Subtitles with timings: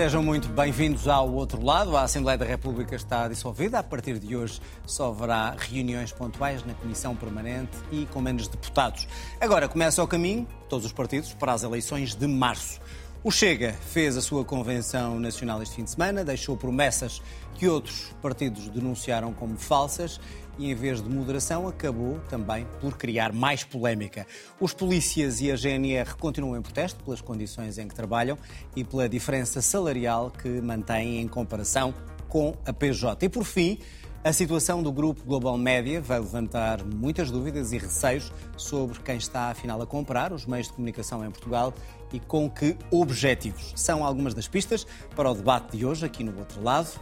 [0.00, 1.94] Sejam muito bem-vindos ao outro lado.
[1.94, 3.80] A Assembleia da República está dissolvida.
[3.80, 9.06] A partir de hoje só haverá reuniões pontuais na Comissão Permanente e com menos deputados.
[9.38, 12.80] Agora começa o caminho, todos os partidos, para as eleições de março.
[13.22, 17.20] O Chega fez a sua convenção nacional este fim de semana, deixou promessas
[17.56, 20.18] que outros partidos denunciaram como falsas
[20.60, 24.26] e, em vez de moderação, acabou também por criar mais polémica.
[24.60, 28.36] Os polícias e a GNR continuam em protesto pelas condições em que trabalham
[28.76, 31.94] e pela diferença salarial que mantêm em comparação
[32.28, 33.24] com a PJ.
[33.24, 33.78] E, por fim,
[34.22, 39.48] a situação do grupo Global Média vai levantar muitas dúvidas e receios sobre quem está,
[39.48, 41.72] afinal, a comprar os meios de comunicação em Portugal
[42.12, 43.72] e com que objetivos.
[43.76, 44.86] São algumas das pistas
[45.16, 47.00] para o debate de hoje, aqui no outro lado.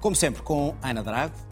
[0.00, 1.47] Como sempre, com Ana Drago,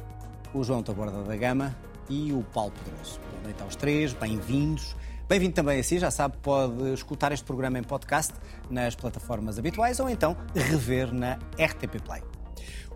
[0.57, 1.77] o João Taborda da Gama
[2.09, 3.21] e o Paulo Pedroso.
[3.31, 4.97] Boa noite aos três, bem-vindos.
[5.29, 8.33] Bem-vindo também a si, já sabe, pode escutar este programa em podcast
[8.71, 12.23] nas plataformas habituais ou então rever na RTP Play.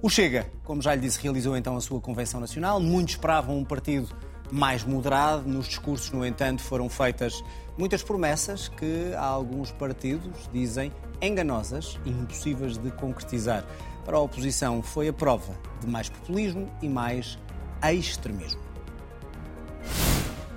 [0.01, 2.81] O Chega, como já lhe disse, realizou então a sua convenção nacional.
[2.81, 4.09] Muitos esperavam um partido
[4.51, 5.47] mais moderado.
[5.47, 7.45] Nos discursos, no entanto, foram feitas
[7.77, 13.67] muitas promessas que alguns partidos dizem enganosas e impossíveis de concretizar.
[14.05, 17.39] Para a oposição, foi a prova de mais populismo e mais
[17.83, 18.61] extremismo.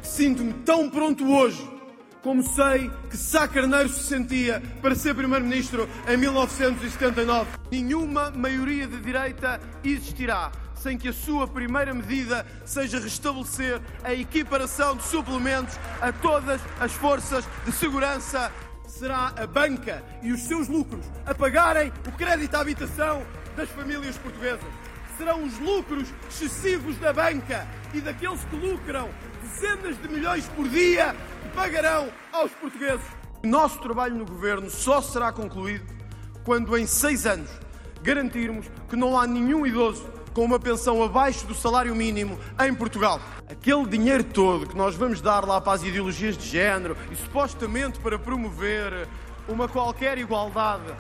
[0.02, 1.74] Sinto-me tão pronto hoje
[2.22, 7.50] como sei que Sá Carneiro se sentia para ser Primeiro-Ministro em 1979.
[7.70, 14.98] Nenhuma maioria de direita existirá sem que a sua primeira medida seja restabelecer a equiparação
[14.98, 18.52] de suplementos a todas as forças de segurança.
[18.88, 24.18] Será a banca e os seus lucros a pagarem o crédito à habitação das famílias
[24.18, 24.83] portuguesas.
[25.18, 29.10] Serão os lucros excessivos da banca e daqueles que lucram
[29.42, 33.06] dezenas de milhões por dia que pagarão aos portugueses.
[33.44, 35.86] O nosso trabalho no governo só será concluído
[36.44, 37.50] quando, em seis anos,
[38.02, 40.04] garantirmos que não há nenhum idoso
[40.34, 43.22] com uma pensão abaixo do salário mínimo em Portugal.
[43.48, 48.00] Aquele dinheiro todo que nós vamos dar lá para as ideologias de género e supostamente
[48.00, 49.08] para promover
[49.48, 50.92] uma qualquer igualdade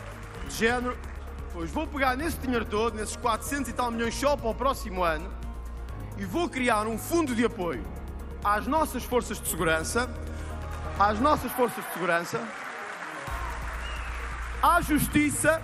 [0.47, 0.95] de género,
[1.53, 5.03] pois vou pegar nesse dinheiro todo, nesses 400 e tal milhões só para o próximo
[5.03, 5.31] ano,
[6.17, 7.83] e vou criar um fundo de apoio
[8.43, 10.09] às nossas forças de segurança,
[10.99, 12.41] às nossas forças de segurança,
[14.61, 15.61] à justiça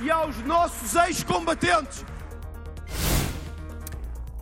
[0.00, 2.04] e aos nossos ex-combatentes.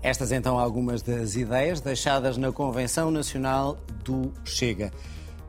[0.01, 4.93] Estas então algumas das ideias deixadas na Convenção Nacional do Chega.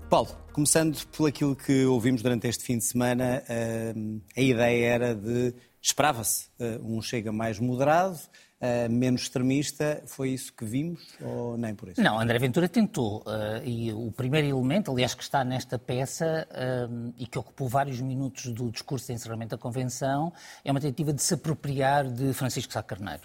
[0.09, 3.93] Paulo, começando por aquilo que ouvimos durante este fim de semana, eh,
[4.35, 8.19] a ideia era de esperava-se eh, um Chega mais moderado,
[8.61, 10.01] uh, menos extremista.
[10.05, 12.01] Foi isso que vimos ou nem por isso?
[12.01, 13.21] Não, André Ventura tentou.
[13.21, 17.99] Uh, e o primeiro elemento, aliás, que está nesta peça uh, e que ocupou vários
[18.01, 20.33] minutos do discurso de encerramento da Convenção,
[20.63, 23.23] é uma tentativa de se apropriar de Francisco Sá Carneiro.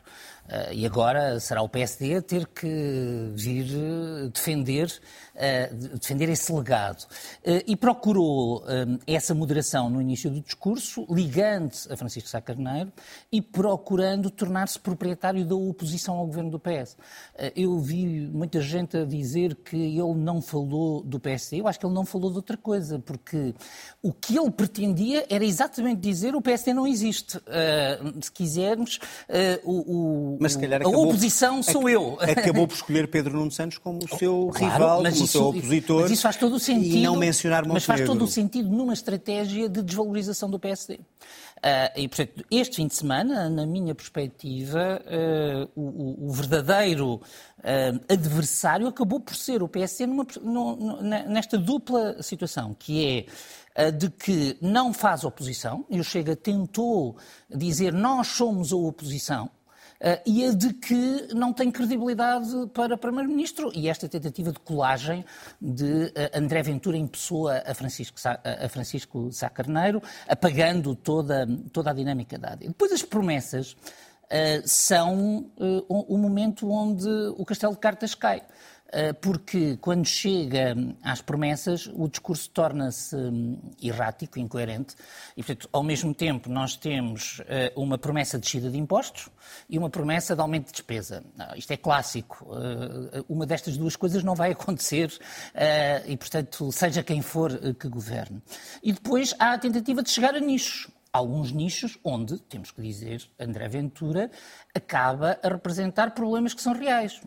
[0.73, 3.65] E agora será o PSD a ter que vir
[4.31, 4.93] defender,
[5.99, 7.06] defender esse legado.
[7.67, 8.62] E procurou
[9.06, 12.93] essa moderação no início do discurso, ligando a Francisco Sá Carneiro
[13.33, 16.97] e procurando tornar-se proprietário da oposição ao governo do PS.
[17.57, 21.61] eu vi muita gente a dizer que ele não falou do PSD.
[21.61, 23.55] Eu acho que ele não falou de outra coisa, porque
[24.03, 27.41] o que ele pretendia era exatamente dizer o PSD não existe.
[28.21, 28.99] se quisermos,
[29.65, 32.19] o mas se calhar a oposição sou eu.
[32.21, 36.03] Acabou por escolher Pedro Nuno Santos como o seu claro, rival, como o seu opositor.
[36.03, 36.97] Mas isso faz todo o sentido.
[36.97, 37.75] E não mencionar Montenegro.
[37.75, 41.01] Mas faz todo o sentido numa estratégia de desvalorização do PSD.
[41.63, 48.13] Ah, e, portanto, este fim de semana, na minha perspectiva, uh, o, o, verdadeiro uh,
[48.13, 50.27] adversário acabou por ser o PSD numa,
[51.27, 53.27] nesta dupla situação, que
[53.75, 57.17] é de que não faz oposição, e o Chega tentou
[57.51, 59.50] dizer nós somos a oposição,
[60.26, 63.70] e a de que não tem credibilidade para Primeiro-Ministro.
[63.75, 65.25] E esta tentativa de colagem
[65.61, 71.46] de uh, André Ventura em pessoa a Francisco, Sá, a Francisco Sá Carneiro, apagando toda,
[71.73, 72.69] toda a dinâmica da AD.
[72.69, 75.50] Depois as promessas uh, são
[75.88, 78.43] o momento onde o castelo de cartas cai.
[78.96, 84.94] Eh, porque quando chega às promessas o discurso torna-se hum, errático, incoerente,
[85.37, 89.29] e portanto, ao mesmo tempo nós temos eh, uma promessa de descida de impostos
[89.69, 91.25] e uma promessa de aumento de despesa.
[91.56, 92.46] Isto é clássico.
[92.55, 95.12] Eh, uma destas duas coisas não vai acontecer
[96.06, 98.40] e, portanto, seja quem for que governe.
[98.82, 103.23] E depois há a tentativa de chegar a nichos alguns nichos onde, temos que dizer,
[103.38, 104.31] André Ventura
[104.75, 107.20] acaba a representar problemas que são reais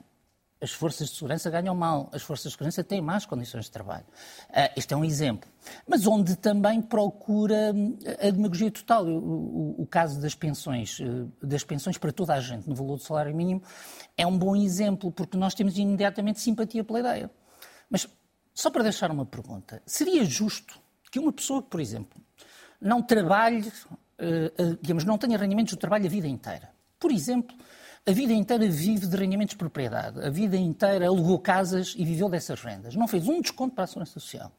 [0.61, 4.05] as forças de segurança ganham mal, as forças de segurança têm más condições de trabalho.
[4.49, 5.49] Uh, este é um exemplo.
[5.87, 9.05] Mas onde também procura hum, a demagogia total.
[9.05, 10.99] O, o, o caso das pensões,
[11.41, 13.61] das pensões para toda a gente no valor do salário mínimo,
[14.17, 17.29] é um bom exemplo, porque nós temos imediatamente simpatia pela ideia.
[17.89, 18.07] Mas,
[18.53, 20.79] só para deixar uma pergunta, seria justo
[21.11, 22.19] que uma pessoa que, por exemplo,
[22.81, 26.69] não trabalhe, uh, digamos, não tenha rendimentos do trabalho a vida inteira,
[26.99, 27.55] por exemplo,
[28.07, 32.29] a vida inteira vive de rendimentos de propriedade, a vida inteira alugou casas e viveu
[32.29, 34.51] dessas rendas, não fez um desconto para a Segurança Social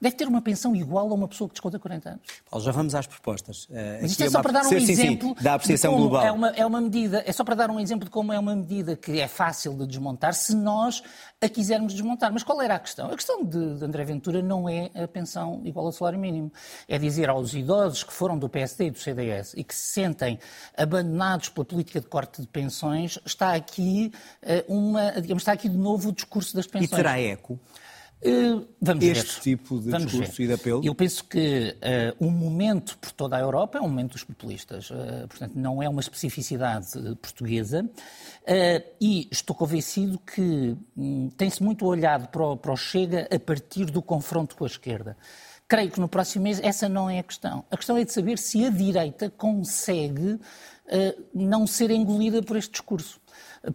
[0.00, 2.22] deve ter uma pensão igual a uma pessoa que desconta 40 anos.
[2.50, 3.64] Paulo, já vamos às propostas.
[3.64, 6.24] Uh, Mas isto é, é só para dar um sim, exemplo sim, da apreciação global.
[6.24, 8.56] É uma, é uma medida, é só para dar um exemplo de como é uma
[8.56, 11.02] medida que é fácil de desmontar se nós
[11.40, 12.32] a quisermos desmontar.
[12.32, 13.10] Mas qual era a questão?
[13.10, 16.52] A questão de, de André Ventura não é a pensão igual ao salário mínimo.
[16.88, 20.38] É dizer aos idosos que foram do PSD e do CDS e que se sentem
[20.76, 24.12] abandonados pela política de corte de pensões, está aqui
[24.42, 26.92] uh, uma, digamos, está aqui de novo o discurso das pensões.
[26.92, 27.58] E terá eco?
[28.22, 29.40] Uh, vamos este ver.
[29.40, 30.44] tipo de vamos discurso ver.
[30.44, 30.84] e de apelo?
[30.84, 31.74] Eu penso que
[32.20, 34.90] uh, um momento por toda a Europa é um momento dos populistas.
[34.90, 36.88] Uh, portanto, não é uma especificidade
[37.22, 37.88] portuguesa.
[39.00, 43.86] e estou convencido que um, tem-se muito olhado para o, para o Chega a partir
[43.86, 45.16] do confronto com a esquerda.
[45.66, 47.64] Creio que no próximo mês essa não é a questão.
[47.70, 50.38] A questão é de saber se a direita consegue
[51.34, 53.20] não ser engolida por este discurso.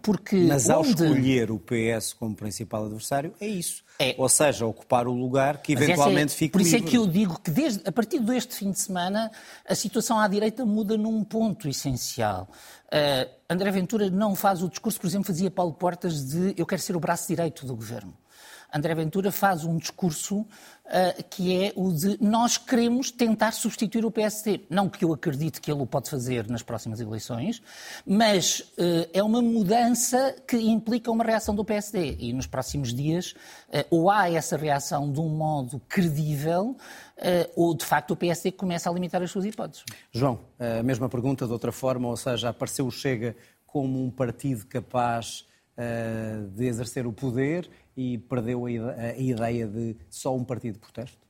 [0.02, 0.90] Porque Mas ao onde...
[0.90, 3.84] escolher o PS como principal adversário, é isso.
[4.00, 4.16] É.
[4.18, 6.88] Ou seja, ocupar o lugar que eventualmente é, fique Por isso livre.
[6.88, 9.30] é que eu digo que desde, a partir deste fim de semana
[9.66, 12.48] a situação à direita muda num ponto essencial.
[12.86, 16.82] Uh, André Ventura não faz o discurso, por exemplo, fazia Paulo Portas de eu quero
[16.82, 18.12] ser o braço direito do governo.
[18.76, 24.10] André Ventura faz um discurso uh, que é o de nós queremos tentar substituir o
[24.10, 24.66] PSD.
[24.68, 27.62] Não que eu acredite que ele o pode fazer nas próximas eleições,
[28.06, 32.16] mas uh, é uma mudança que implica uma reação do PSD.
[32.18, 33.32] E nos próximos dias,
[33.68, 36.76] uh, ou há essa reação de um modo credível,
[37.54, 39.82] ou de facto o PSD começa a limitar as suas hipóteses.
[40.12, 43.34] João, a mesma pergunta de outra forma, ou seja, apareceu o Chega
[43.66, 45.46] como um partido capaz
[46.54, 48.70] de exercer o poder e perdeu a
[49.16, 51.26] ideia de só um partido de protesto?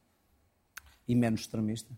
[1.08, 1.92] E menos extremista?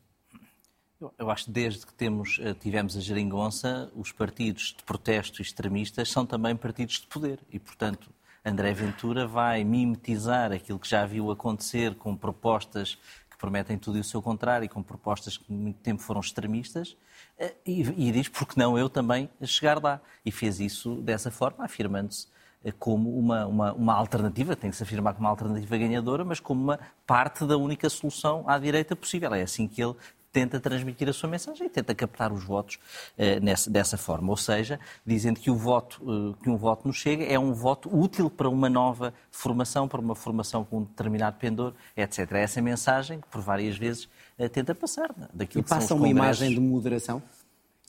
[1.17, 6.11] Eu acho que desde que temos, eh, tivemos a geringonça, os partidos de protesto extremistas
[6.11, 8.11] são também partidos de poder e, portanto,
[8.45, 12.99] André Ventura vai mimetizar aquilo que já viu acontecer com propostas
[13.31, 16.97] que prometem tudo e o seu contrário e com propostas que muito tempo foram extremistas
[17.39, 20.01] eh, e, e diz, porque não eu também chegar lá?
[20.27, 22.31] E fez isso dessa forma, afirmando-se eh,
[22.79, 26.63] como uma, uma, uma, alternativa, tem que se afirmar como uma alternativa ganhadora, mas como
[26.63, 29.33] uma parte da única solução à direita possível.
[29.35, 29.95] É assim que ele
[30.33, 34.31] tenta transmitir a sua mensagem e tenta captar os votos uh, nessa, dessa forma.
[34.31, 37.95] Ou seja, dizendo que, o voto, uh, que um voto nos chega é um voto
[37.95, 42.33] útil para uma nova formação, para uma formação com um determinado pendor, etc.
[42.33, 44.05] É essa mensagem que, por várias vezes,
[44.39, 45.13] uh, tenta passar.
[45.33, 47.23] Daquilo e passa uma imagem de moderação?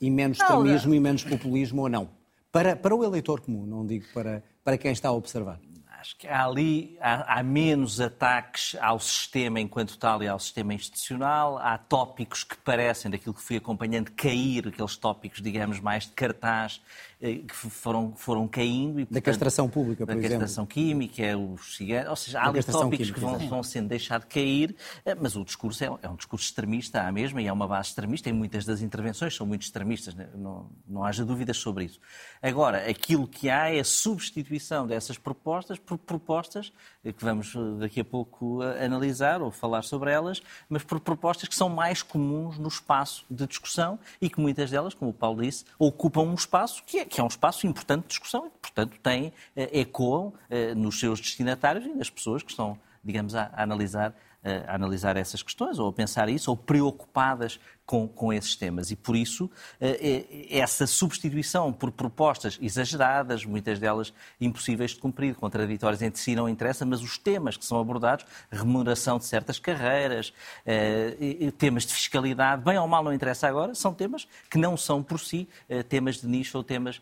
[0.01, 2.09] E menos extremismo e menos populismo ou não?
[2.51, 5.59] Para, para o eleitor comum, não digo para, para quem está a observar.
[5.99, 11.57] Acho que ali há, há, menos ataques ao sistema enquanto tal e ao sistema institucional.
[11.57, 16.79] Há tópicos que parecem, daquilo que fui acompanhando, cair, aqueles tópicos, digamos, mais de cartaz
[17.19, 18.99] que foram, foram caindo.
[18.99, 20.29] E, portanto, da castração pública, por da exemplo.
[20.29, 23.89] Da castração química, é os cigarros, ou seja, há ali tópicos que vão, vão, sendo
[23.89, 24.73] deixados de cair,
[25.03, 27.89] eh, mas o discurso é, é, um discurso extremista, há mesmo, e é uma base
[27.89, 30.29] extremista, e muitas das intervenções são muito extremistas, né?
[30.33, 31.99] não, não haja dúvidas sobre isso.
[32.41, 38.01] Agora, aquilo que há é a substituição dessas propostas por propostas, eh, que vamos daqui
[38.01, 42.67] a pouco analisar ou falar sobre elas, mas por propostas que são mais comuns no
[42.67, 46.99] espaço de discussão e que muitas delas, como o Paulo disse, ocupam um espaço que
[46.99, 50.99] é que é um espaço importante de discussão e, portanto, tem, eh, ecoam eh, nos
[50.99, 55.79] seus destinatários e nas pessoas que estão, digamos, a, a analisar a analisar essas questões,
[55.79, 58.91] ou a pensar isso, ou preocupadas com, com esses temas.
[58.91, 59.49] E por isso,
[59.81, 66.47] eh, essa substituição por propostas exageradas, muitas delas impossíveis de cumprir, contraditórias entre si, não
[66.47, 70.31] interessa, mas os temas que são abordados, remuneração de certas carreiras,
[70.67, 75.01] eh, temas de fiscalidade, bem ou mal não interessa agora, são temas que não são
[75.01, 77.01] por si eh, temas de nicho ou temas,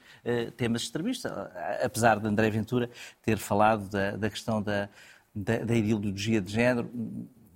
[0.55, 1.31] temas extremistas.
[1.83, 2.89] Apesar de André Ventura
[3.23, 4.87] ter falado da, da questão da
[5.43, 6.89] da, da ideologia de género,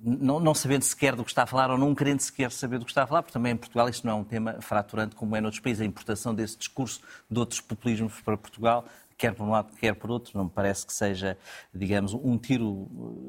[0.04, 2.86] não, não, sabendo sequer do que está a falar ou não querendo sequer saber do
[2.86, 5.36] que está a falar, porque também em Portugal isto não é um tema fraturante como
[5.36, 5.82] é noutros países.
[5.82, 8.86] A importação desse discurso de outros populismos para Portugal,
[9.16, 11.38] quer por um lado, quer por outro, não me parece que seja,
[11.72, 12.68] digamos, um tiro,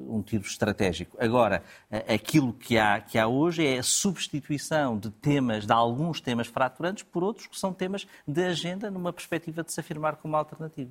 [0.08, 1.14] um tiro estratégico.
[1.20, 1.62] Agora,
[2.08, 7.02] aquilo que há, que há hoje é a substituição de temas, de alguns temas fraturantes,
[7.02, 10.90] por outros que são temas de agenda numa perspectiva de se afirmar como alternativa.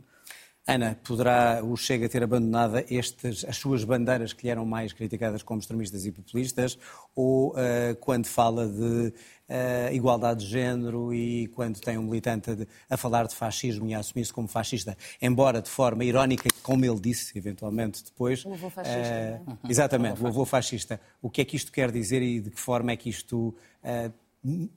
[0.67, 5.41] Ana, poderá o Chega ter abandonado estes, as suas bandeiras que lhe eram mais criticadas
[5.41, 6.77] como extremistas e populistas,
[7.15, 12.67] ou uh, quando fala de uh, igualdade de género e quando tem um militante de,
[12.87, 16.99] a falar de fascismo e a assumir-se como fascista, embora de forma irónica, como ele
[16.99, 18.45] disse eventualmente depois.
[18.45, 19.41] O avô fascista.
[19.47, 21.01] Uh, exatamente, o avô fascista.
[21.19, 23.55] O que é que isto quer dizer e de que forma é que isto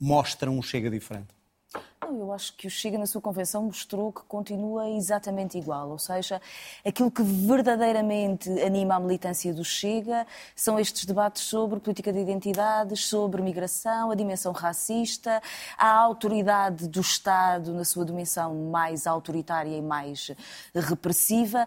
[0.00, 1.28] mostra um Chega diferente?
[2.12, 5.90] Eu acho que o Chega, na sua convenção, mostrou que continua exatamente igual.
[5.90, 6.40] Ou seja,
[6.84, 13.04] aquilo que verdadeiramente anima a militância do Chega são estes debates sobre política de identidades,
[13.04, 15.42] sobre migração, a dimensão racista,
[15.78, 20.30] a autoridade do Estado na sua dimensão mais autoritária e mais
[20.74, 21.66] repressiva.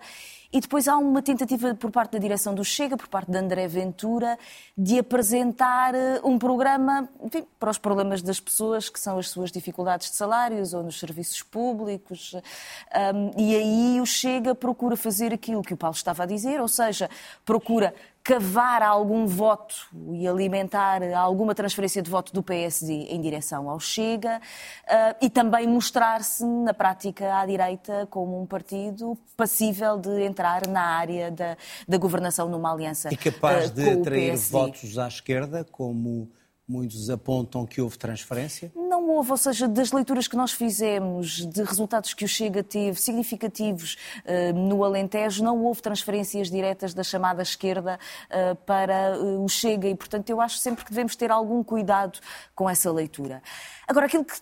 [0.51, 3.67] E depois há uma tentativa por parte da direção do Chega, por parte de André
[3.67, 4.37] Ventura,
[4.77, 9.51] de apresentar eh, um programa enfim, para os problemas das pessoas, que são as suas
[9.51, 12.33] dificuldades de salários ou nos serviços públicos.
[12.33, 16.67] Um, e aí o Chega procura fazer aquilo que o Paulo estava a dizer, ou
[16.67, 17.09] seja,
[17.45, 17.93] procura
[18.27, 19.73] cavar algum voto
[20.11, 24.41] e alimentar alguma transferência de voto do PSD em direção ao Chega
[24.83, 30.81] uh, e também mostrar-se na prática à direita como um partido passível de entrar na
[30.81, 31.55] área da,
[31.87, 33.07] da governação numa aliança.
[33.13, 36.29] E capaz uh, de atrair votos à esquerda, como
[36.67, 38.73] Muitos apontam que houve transferência?
[39.17, 43.97] Houve, ou seja, das leituras que nós fizemos, de resultados que o Chega teve significativos
[44.23, 49.87] uh, no Alentejo, não houve transferências diretas da chamada esquerda uh, para uh, o Chega
[49.87, 52.19] e, portanto, eu acho sempre que devemos ter algum cuidado
[52.53, 53.41] com essa leitura.
[53.87, 54.39] Agora, aquilo que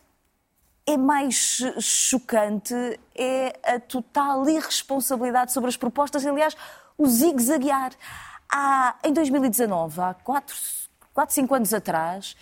[0.86, 2.75] é mais chocante
[3.15, 6.53] é a total irresponsabilidade sobre as propostas, aliás,
[6.98, 7.94] o zigue-zaguear.
[8.51, 10.53] Há, em 2019, há quatro
[11.15, 12.36] 4, 5 anos atrás,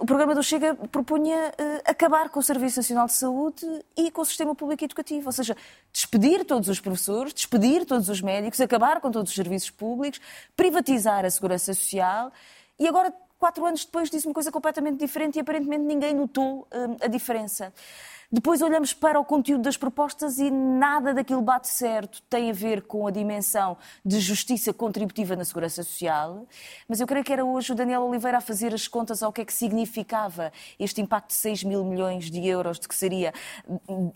[0.00, 3.66] o programa do Chega propunha uh, acabar com o Serviço Nacional de Saúde
[3.96, 5.56] e com o sistema público educativo, ou seja,
[5.92, 10.20] despedir todos os professores, despedir todos os médicos, acabar com todos os serviços públicos,
[10.56, 12.32] privatizar a segurança social
[12.78, 16.96] e agora, quatro anos depois, disse uma coisa completamente diferente e aparentemente ninguém notou uh,
[17.00, 17.72] a diferença.
[18.30, 22.22] Depois olhamos para o conteúdo das propostas e nada daquilo bate certo.
[22.22, 26.46] Tem a ver com a dimensão de justiça contributiva na segurança social.
[26.88, 29.40] Mas eu creio que era hoje o Daniel Oliveira a fazer as contas ao que
[29.40, 33.32] é que significava este impacto de 6 mil milhões de euros, de que seria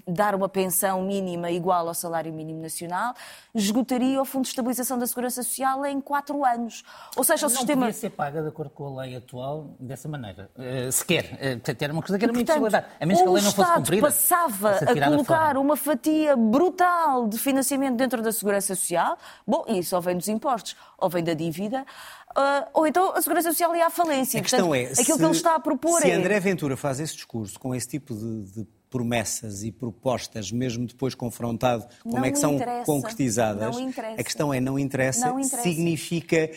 [0.06, 3.14] dar uma pensão mínima igual ao salário mínimo nacional,
[3.54, 6.82] esgotaria o Fundo de Estabilização da Segurança Social em quatro anos.
[7.16, 7.80] Ou seja, o não sistema.
[7.80, 10.50] Não podia ser paga de acordo com a lei atual dessa maneira.
[10.56, 11.24] Uh, sequer.
[11.34, 12.86] Uh, era uma coisa que era uma impossibilidade.
[13.00, 17.38] A menos que a lei não fosse cumprida passava a colocar uma fatia brutal de
[17.38, 21.84] financiamento dentro da Segurança Social, bom, isso ou vem dos impostos ou vem da dívida,
[22.36, 24.40] uh, ou então a Segurança Social ia à falência.
[24.40, 26.14] A questão Portanto, é, aquilo se, que ele está a propor se é...
[26.14, 31.14] André Ventura faz esse discurso com esse tipo de, de promessas e propostas, mesmo depois
[31.14, 32.86] confrontado, como não é que são interessa.
[32.86, 33.76] concretizadas,
[34.16, 36.50] a questão é, não interessa, não interessa, significa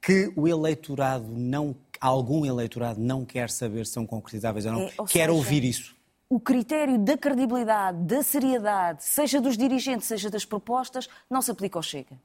[0.00, 4.92] que o eleitorado não, algum eleitorado não quer saber se são concretizáveis ou não, é,
[4.98, 5.97] ou quer seja, ouvir isso
[6.30, 11.78] o critério da credibilidade, da seriedade, seja dos dirigentes, seja das propostas, não se aplica
[11.78, 12.18] ao Chega.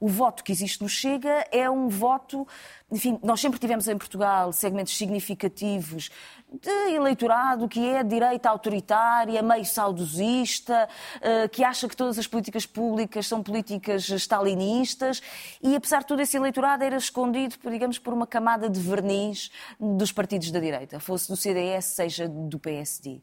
[0.00, 2.48] O voto que existe no Chega é um voto.
[2.90, 6.10] Enfim, nós sempre tivemos em Portugal segmentos significativos
[6.52, 10.88] de eleitorado que é direita autoritária, meio saudosista,
[11.20, 15.22] eh, que acha que todas as políticas públicas são políticas stalinistas
[15.62, 20.10] e, apesar de tudo, esse eleitorado era escondido, digamos, por uma camada de verniz dos
[20.10, 23.20] partidos da direita, fosse do CDS, seja do PSD.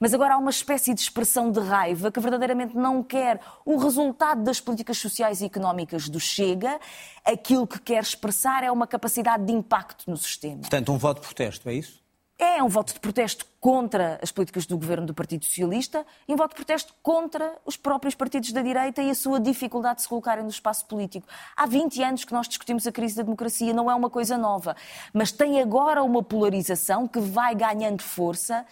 [0.00, 4.42] Mas agora há uma espécie de expressão de raiva que verdadeiramente não quer o resultado
[4.42, 6.80] das políticas sociais e económicas do Chega,
[7.24, 9.03] aquilo que quer expressar é uma capacidade
[9.46, 10.60] de impacto no sistema.
[10.60, 12.04] Portanto, um voto de protesto, é isso?
[12.38, 16.36] É um voto de protesto contra as políticas do governo do Partido Socialista e um
[16.36, 20.08] voto de protesto contra os próprios partidos da direita e a sua dificuldade de se
[20.08, 21.28] colocarem no espaço político.
[21.56, 24.76] Há 20 anos que nós discutimos a crise da democracia, não é uma coisa nova,
[25.12, 28.66] mas tem agora uma polarização que vai ganhando força,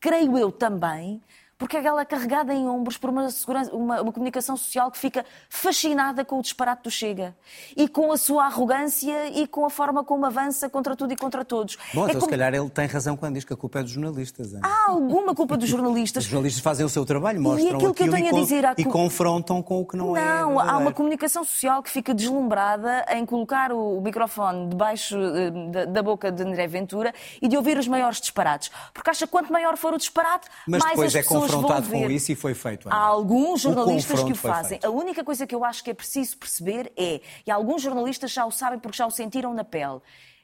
[0.00, 1.22] creio eu também,
[1.58, 3.28] porque ela é carregada em ombros por uma,
[3.72, 7.34] uma, uma, comunicação social que fica fascinada com o disparate do Chega
[7.76, 11.44] e com a sua arrogância e com a forma como avança contra tudo e contra
[11.44, 11.78] todos.
[11.94, 12.32] Bom, é então como...
[12.32, 14.52] se calhar ele tem razão quando diz que a culpa é dos jornalistas.
[14.52, 14.60] Hein?
[14.62, 16.24] Há alguma culpa dos jornalistas.
[16.24, 18.64] Os jornalistas fazem o seu trabalho, mostram e aquilo que eu tenho e, a dizer,
[18.76, 20.24] e confrontam com o que não, não é.
[20.24, 25.84] Não, há uma comunicação social que fica deslumbrada em colocar o microfone debaixo eh, da,
[25.86, 28.70] da boca de André Ventura e de ouvir os maiores disparates.
[28.92, 32.10] Porque acha que quanto maior for o disparate, Mas mais as é pessoas confrontado com
[32.10, 32.88] isso e foi feito.
[32.88, 34.78] Há alguns jornalistas que o fazem.
[34.82, 38.44] A única coisa que eu acho que é preciso perceber é, e alguns jornalistas já
[38.44, 40.00] o sabem porque já o sentiram na pele,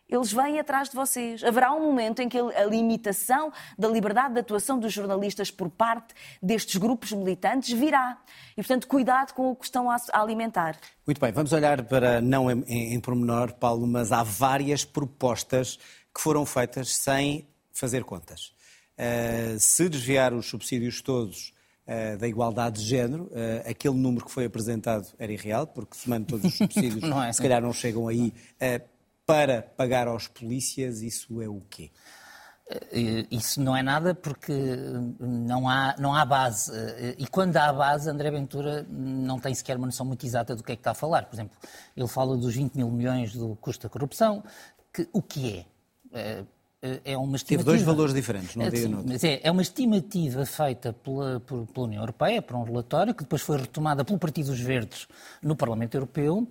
[0.08, 1.42] eles vêm atrás de vocês.
[1.42, 6.14] Haverá um momento em que a limitação da liberdade de atuação dos jornalistas por parte
[6.42, 8.18] destes grupos militantes virá.
[8.52, 10.76] E, portanto, cuidado com o que estão a alimentar.
[11.06, 15.78] Muito bem, vamos olhar para, não em, em, em pormenor, Paulo, mas há várias propostas
[16.14, 18.52] que foram feitas sem fazer contas.
[18.98, 21.52] Uh, se desviar os subsídios todos
[21.86, 26.26] uh, da igualdade de género, uh, aquele número que foi apresentado era irreal, porque somando
[26.26, 28.32] todos os subsídios, é, se calhar não chegam aí
[29.26, 31.90] para pagar aos polícias, isso é o quê?
[33.30, 34.52] Isso não é nada porque
[35.20, 36.72] não há, não há base.
[37.18, 40.72] E quando há base, André Ventura não tem sequer uma noção muito exata do que
[40.72, 41.26] é que está a falar.
[41.26, 41.56] Por exemplo,
[41.94, 44.42] ele fala dos 20 mil milhões do custo da corrupção.
[44.92, 45.66] Que, o que
[46.12, 46.44] é?
[46.84, 47.70] Eh, é uma estimativa.
[47.70, 48.70] Teve dois valores diferentes, não é,
[49.06, 53.22] Mas é, é uma estimativa feita pela, por, pela União Europeia, por um relatório, que
[53.22, 55.06] depois foi retomada pelo Partido dos Verdes
[55.40, 56.46] no Parlamento Europeu,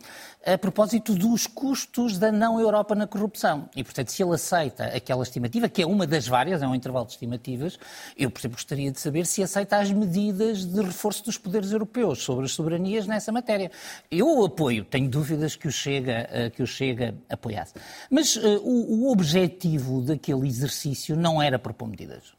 [0.45, 3.69] a propósito dos custos da não-Europa na corrupção.
[3.75, 7.05] E, portanto, se ele aceita aquela estimativa, que é uma das várias, é um intervalo
[7.05, 7.77] de estimativas,
[8.17, 12.23] eu, por exemplo, gostaria de saber se aceita as medidas de reforço dos poderes europeus
[12.23, 13.69] sobre as soberanias nessa matéria.
[14.09, 17.73] Eu apoio, tenho dúvidas que o Chega, eh, que o Chega apoiasse.
[18.09, 22.29] Mas uh, o, o objetivo de aquele exercício não era propor medidas.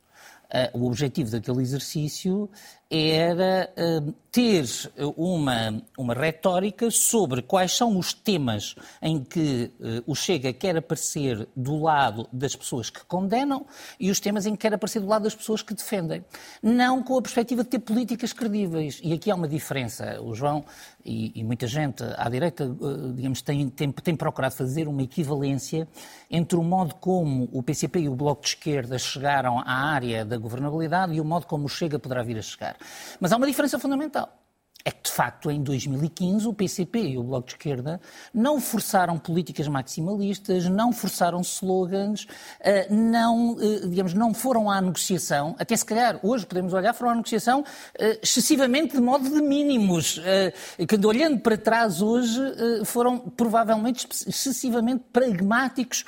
[0.52, 2.48] Uh, o objetivo daquele exercício
[2.92, 4.66] era uh, ter
[5.16, 11.48] uma, uma retórica sobre quais são os temas em que uh, o Chega quer aparecer
[11.56, 13.66] do lado das pessoas que condenam
[13.98, 16.22] e os temas em que quer aparecer do lado das pessoas que defendem.
[16.62, 19.00] Não com a perspectiva de ter políticas credíveis.
[19.02, 20.20] E aqui há uma diferença.
[20.20, 20.64] O João
[21.04, 25.88] e, e muita gente à direita, uh, digamos, tem, tem, tem procurado fazer uma equivalência
[26.30, 30.36] entre o modo como o PCP e o Bloco de Esquerda chegaram à área da
[30.36, 32.76] governabilidade e o modo como o Chega poderá vir a chegar.
[33.20, 34.41] Mas há uma diferença fundamental
[34.84, 38.00] é que, de facto, em 2015, o PCP e o Bloco de Esquerda
[38.34, 42.26] não forçaram políticas maximalistas, não forçaram slogans,
[42.60, 47.12] eh, não, eh, digamos, não foram à negociação, até se calhar hoje podemos olhar, foram
[47.12, 47.64] à negociação
[47.98, 50.20] eh, excessivamente de modo de mínimos,
[50.88, 52.40] que olhando para trás hoje
[52.84, 56.04] foram provavelmente excessivamente pragmáticos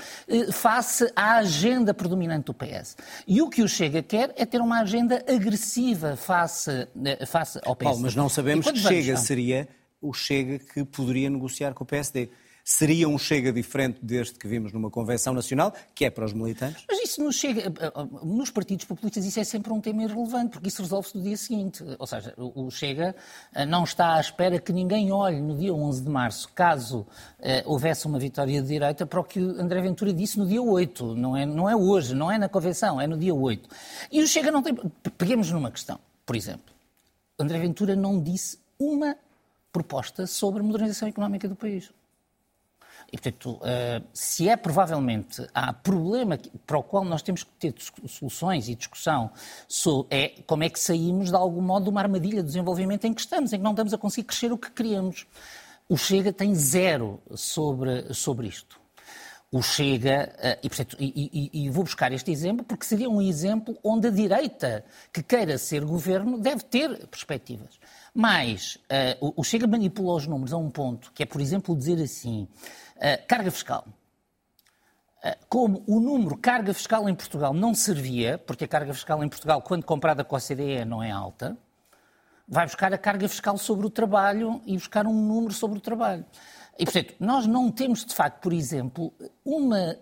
[0.53, 2.97] face à agenda predominante do PS.
[3.27, 6.89] E o que o Chega quer é ter uma agenda agressiva face,
[7.27, 7.85] face ao PS.
[7.85, 9.69] Paulo, mas não sabemos que Chega seria
[10.01, 12.31] o Chega que poderia negociar com o PSD.
[12.67, 16.83] Seria um Chega diferente deste que vimos numa convenção nacional, que é para os militantes?
[16.89, 17.61] Mas isso nos chega.
[17.61, 21.23] Eh, eh, nos partidos populistas isso é sempre um tema irrelevante, porque isso resolve-se no
[21.23, 21.85] dia seguinte.
[21.99, 23.15] Ou seja, o Chega
[23.55, 27.07] eh, não está à espera que ninguém olhe no dia 11 de março, caso
[27.67, 31.15] houvesse uma vitória de direita, para o que André Ventura disse no dia 8.
[31.15, 33.69] Não é, não é hoje, não é na convenção, é no dia 8.
[34.11, 34.75] E o Chega não tem.
[35.19, 36.74] Peguemos numa questão, por exemplo.
[37.39, 39.17] André Ventura não disse uma
[39.73, 41.91] proposta sobre a modernização económica do país.
[43.13, 47.75] E, portanto, eh, se é provavelmente há problema para o qual nós temos que ter
[48.09, 49.31] soluções e discussão,
[50.11, 53.21] é como é que saímos de algum modo de uma armadilha de desenvolvimento em que
[53.21, 55.27] estamos, em que não estamos a conseguir crescer o que queríamos.
[55.89, 58.84] O Chega tem zero sobre, sobre isto.
[59.55, 63.23] O Chega, eh, e, portanto, e, e, e, vou buscar este exemplo porque seria um
[63.23, 67.79] exemplo onde a direita que queira ser governo deve ter perspectivas.
[68.13, 68.81] Mas
[69.21, 72.49] uh, o Chega manipula os números a um ponto, que é, por exemplo, dizer assim,
[72.97, 73.87] uh, carga fiscal.
[75.49, 79.63] Como o número carga fiscal em Portugal não servia, porque a carga fiscal em Portugal,
[79.63, 81.57] quando comprada com a CDE, não é alta,
[82.49, 86.25] vai buscar a carga fiscal sobre o trabalho e buscar um número sobre o trabalho.
[86.79, 89.13] E, portanto, nós não temos, de facto, por exemplo,
[89.45, 89.97] uma,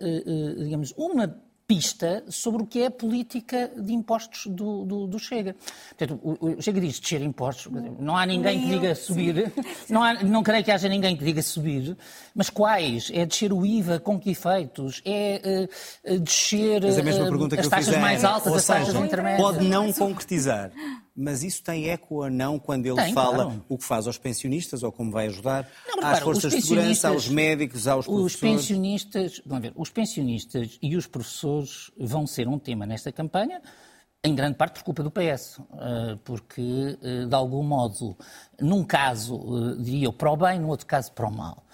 [0.57, 1.27] digamos, uma
[1.67, 5.55] pista sobre o que é a política de impostos do, do, do Chega.
[5.97, 9.51] Portanto, o, o, Chega diz descer impostos, não há ninguém que diga subir,
[9.89, 11.97] não, há, não creio que haja ninguém que diga subir,
[12.35, 13.09] mas quais?
[13.13, 15.01] É descer o IVA, com que efeitos?
[15.05, 15.67] É
[16.05, 19.41] uh, descer mas a mesma pergunta uh, as taxas mais altas, as taxas intermédias?
[19.41, 20.71] Pode não concretizar
[21.15, 23.65] mas isso tem eco ou não quando ele tem, fala claro.
[23.69, 27.27] o que faz aos pensionistas ou como vai ajudar não, às forças de segurança, aos
[27.27, 28.33] médicos, aos professores?
[28.33, 33.61] Os pensionistas, vamos ver, os pensionistas e os professores vão ser um tema nesta campanha,
[34.23, 38.17] em grande parte por culpa do PS, eh, porque, eh, de algum modo,
[38.59, 41.65] num caso, eh, diria eu, para o bem, no outro caso, para o mal.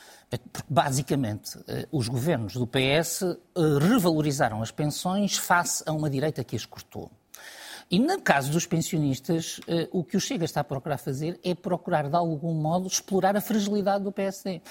[0.52, 1.58] Porque, basicamente,
[1.92, 3.24] os governos do PS
[3.82, 7.10] revalorizaram as pensões face a uma direita que as cortou.
[7.92, 11.56] E no caso dos pensionistas, eh, o que o Chega está a procurar fazer é
[11.56, 14.62] procurar, de algum modo, explorar a fragilidade do PSD.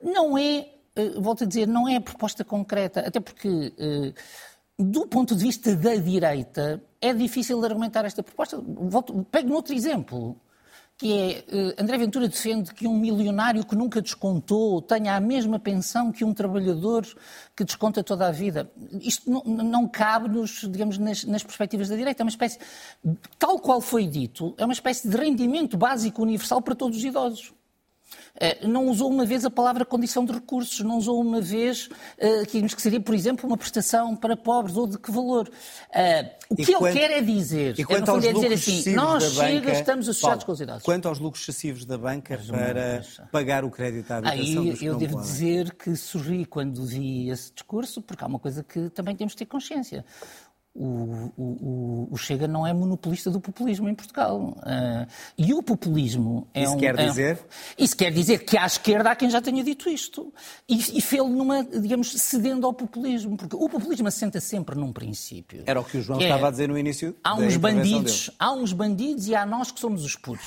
[0.00, 4.12] Não é, eh, volto a dizer, não é a proposta concreta, até porque, eh,
[4.78, 8.62] do ponto de vista da direita, é difícil argumentar esta proposta.
[8.64, 10.40] Volto, pego outro exemplo.
[10.98, 15.56] Que é uh, André Ventura defende que um milionário que nunca descontou tenha a mesma
[15.56, 17.06] pensão que um trabalhador
[17.54, 18.68] que desconta toda a vida.
[19.00, 22.22] Isto não, não cabe nos, digamos, nas, nas, perspectivas da direita.
[22.22, 22.58] É uma espécie,
[23.38, 27.52] tal qual foi dito, é uma espécie de rendimento básico universal para todos os idosos.
[28.40, 31.86] Eh, não usou uma vez a palavra condição de recursos, não usou uma vez
[32.18, 35.48] uh, que seria, por exemplo, uma prestação para pobres ou de que valor.
[35.48, 39.34] Uh, o que ele quer é dizer, e quanto é, aos é dizer assim, nós
[39.34, 40.82] chega, banca, estamos associados Paulo, com os idosos.
[40.84, 45.14] Quanto aos lucros excessivos da banca para pagar o crédito à habitação Aí eu devo
[45.14, 45.30] podem.
[45.30, 49.38] dizer que sorri quando vi esse discurso, porque há uma coisa que também temos de
[49.38, 50.04] ter consciência
[50.78, 54.56] o, o, o, Chega não é monopolista do populismo em Portugal.
[54.58, 56.78] Uh, e o populismo é isso um.
[56.78, 57.38] Quer é, dizer?
[57.76, 60.32] Isso quer dizer que à esquerda há quem já tenha dito isto.
[60.68, 63.36] E, e fê-lo numa, digamos, cedendo ao populismo.
[63.36, 65.64] Porque o populismo assenta sempre num princípio.
[65.66, 67.16] Era o que o João estava a dizer no início.
[67.24, 68.36] Há uns bandidos, dele.
[68.38, 70.46] há uns bandidos e há nós que somos os puros.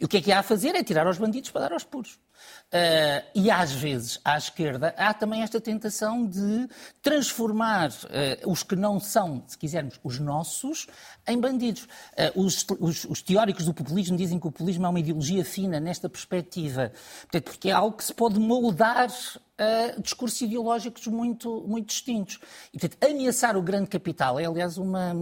[0.00, 1.82] E o que é que há a fazer é tirar aos bandidos para dar aos
[1.82, 2.18] puros.
[2.66, 6.68] Uh, e às vezes, à esquerda, há também esta tentação de
[7.00, 10.86] transformar uh, os que não são, se quisermos, os nossos,
[11.26, 11.84] em bandidos.
[11.84, 15.78] Uh, os, os, os, teóricos do populismo dizem que o populismo é uma ideologia fina
[15.78, 19.10] nesta perspectiva, Portanto, porque é algo que se pode moldar
[19.60, 22.38] uh, discursos ideológicos muito, muito distintos.
[22.72, 25.14] E, portanto, ameaçar o grande capital é, aliás, uma,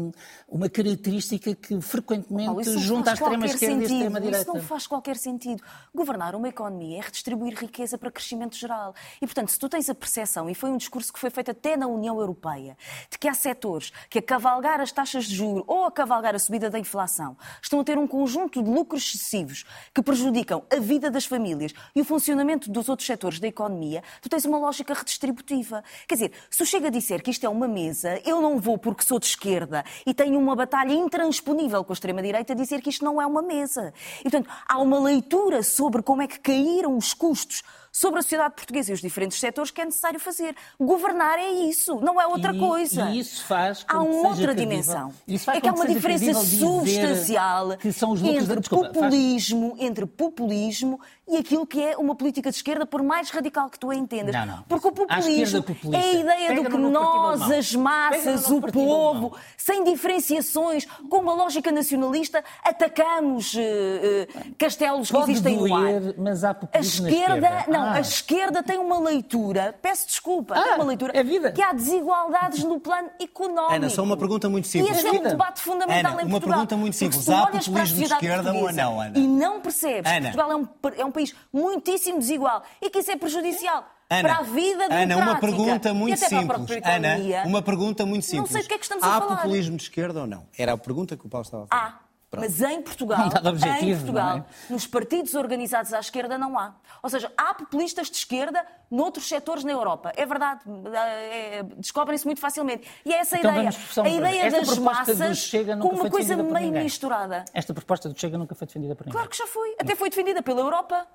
[0.49, 4.39] uma característica que frequentemente junta à extrema-esquerda e à extrema-direita.
[4.41, 5.63] Isso não faz qualquer sentido.
[5.95, 8.95] Governar uma economia é redistribuir riqueza para crescimento geral.
[9.21, 11.77] E, portanto, se tu tens a percepção, e foi um discurso que foi feito até
[11.77, 12.77] na União Europeia,
[13.11, 16.39] de que há setores que a cavalgar as taxas de juros ou a cavalgar a
[16.39, 21.11] subida da inflação estão a ter um conjunto de lucros excessivos que prejudicam a vida
[21.11, 25.85] das famílias e o funcionamento dos outros setores da economia, tu tens uma lógica redistributiva.
[26.09, 28.79] Quer dizer, se o Chega a dizer que isto é uma mesa, eu não vou
[28.79, 33.05] porque sou de esquerda e tenho uma batalha intransponível com a extrema-direita dizer que isto
[33.05, 33.93] não é uma mesa.
[34.21, 37.63] E, portanto, há uma leitura sobre como é que caíram os custos
[37.95, 40.57] sobre a sociedade portuguesa e os diferentes setores que é necessário fazer.
[40.81, 43.09] Governar é isso, não é outra e, coisa.
[43.11, 44.55] E isso faz Há uma outra credível.
[44.69, 45.15] dimensão.
[45.55, 49.83] é que há uma diferença substancial entre Desculpa, populismo, faz...
[49.83, 53.91] entre populismo e aquilo que é uma política de esquerda, por mais radical que tu
[53.91, 54.35] a entendas.
[54.35, 54.63] Não, não.
[54.69, 59.85] Porque o populismo é a ideia Pega do que nós, as massas, o povo, sem
[59.85, 66.15] diferenciações, com uma lógica nacionalista, atacamos uh, uh, castelos Pode que existem doer, no ar.
[66.19, 67.73] Mas há populismo a esquerda, esquerda.
[67.73, 67.93] Não, ah.
[67.95, 71.53] a esquerda tem uma leitura, peço desculpa, ah, tem uma leitura é vida.
[71.53, 73.75] que há desigualdades no plano económico.
[73.75, 74.95] Ana, só uma pergunta muito simples.
[74.95, 76.29] E esse é, é um debate fundamental Ana, em Portugal.
[76.29, 77.29] Uma pergunta muito simples.
[77.31, 79.19] Há populismo de esquerda ou não, Ana?
[79.19, 80.31] E não percebes Ana.
[80.31, 83.85] que Portugal é um, é um país muitíssimo desigual e que isso é prejudicial.
[84.11, 86.61] Ana, para a vida Ana, uma pergunta muito simples.
[86.85, 88.51] Ana, uma pergunta muito simples.
[88.51, 89.33] Não sei do que é que estamos Há a falar.
[89.33, 90.47] Há populismo de esquerda ou não?
[90.57, 91.97] Era a pergunta que o Paulo estava a fazer.
[91.97, 92.04] Há.
[92.35, 92.51] Pronto.
[92.51, 94.73] Mas em Portugal, objetivo, em Portugal é?
[94.73, 96.75] nos partidos organizados à esquerda não há.
[97.03, 100.13] Ou seja, há populistas de esquerda noutros setores na Europa.
[100.17, 100.61] É verdade,
[100.93, 102.89] é, descobrem-se muito facilmente.
[103.05, 103.71] E é essa a então, ideia.
[104.03, 107.45] a ideia das massas com uma coisa meio misturada.
[107.53, 109.13] Esta proposta do Chega nunca foi defendida por ninguém.
[109.13, 109.75] Claro que já foi.
[109.79, 111.07] Até foi defendida pela Europa.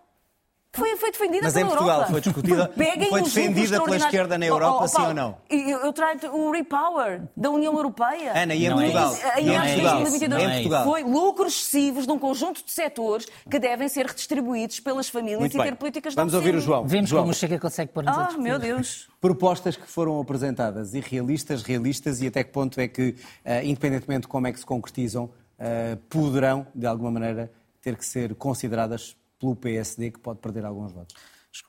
[0.71, 2.11] Foi, foi defendida Mas pela em Portugal Europa.
[2.11, 2.71] foi discutida,
[3.09, 5.37] foi defendida pela esquerda na Europa, oh, oh, sim ou não?
[5.49, 8.33] Eu, eu trago o repower da União Europeia.
[8.39, 9.15] Ana, e em Portugal?
[9.35, 10.39] É em, em, Portugal.
[10.39, 10.83] em Portugal?
[10.83, 15.55] Foi lucros excessivos de um conjunto de setores que devem ser redistribuídos pelas famílias Muito
[15.55, 15.71] e bem.
[15.71, 16.87] ter políticas de Vamos ouvir o João.
[16.87, 17.23] Vemos João.
[17.23, 19.09] como o Chega consegue pôr-nos Ah, meu Deus.
[19.19, 23.09] Propostas que foram apresentadas, irrealistas, realistas e até que ponto é que,
[23.43, 27.51] uh, independentemente de como é que se concretizam, uh, poderão, de alguma maneira,
[27.81, 31.15] ter que ser consideradas pelo PSD, que pode perder alguns votos?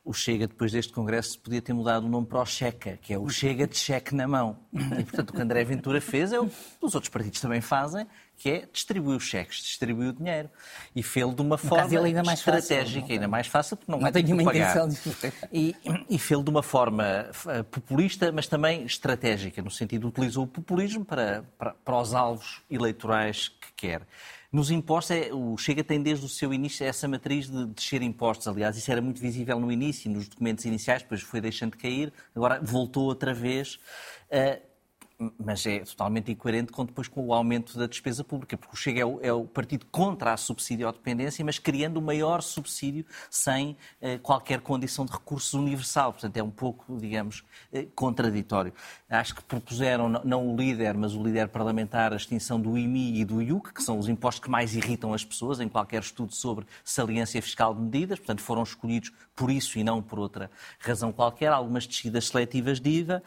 [0.05, 3.19] o Chega, depois deste Congresso, podia ter mudado o nome para o Checa, que é
[3.19, 4.59] o Chega de cheque na mão.
[4.73, 8.07] E, portanto, o que André Ventura fez é o que os outros partidos também fazem,
[8.37, 10.51] que é distribuir os cheques, distribuir o dinheiro.
[10.95, 14.13] E fê-lo de uma forma ainda mais estratégica, fácil, ainda mais fácil, porque não, não
[14.13, 14.99] tenho nenhuma intenção de
[15.53, 15.77] E,
[16.09, 20.47] e fê-lo de uma forma eh, populista, mas também estratégica, no sentido de utilizou o
[20.47, 24.07] populismo para, para, para os alvos eleitorais que quer.
[24.53, 28.49] Nos impostos, é, o Chega tem desde o seu início essa matriz de descer impostos.
[28.49, 32.13] Aliás, isso era muito visível no início, nos documentos iniciais, depois foi deixando de cair,
[32.35, 33.79] agora voltou outra vez.
[34.27, 34.70] Uh,
[35.39, 39.01] mas é totalmente incoerente com, depois com o aumento da despesa pública, porque o Chega
[39.01, 43.05] é o, é o partido contra a subsídio à dependência, mas criando o maior subsídio
[43.29, 46.13] sem eh, qualquer condição de recursos universal.
[46.13, 48.73] Portanto, é um pouco, digamos, eh, contraditório.
[49.09, 53.25] Acho que propuseram, não o líder, mas o líder parlamentar, a extinção do IMI e
[53.25, 56.67] do IUC, que são os impostos que mais irritam as pessoas em qualquer estudo sobre
[56.83, 58.19] saliência fiscal de medidas.
[58.19, 61.53] Portanto, foram escolhidos por isso e não por outra razão qualquer.
[61.53, 63.23] Algumas descidas seletivas de IVA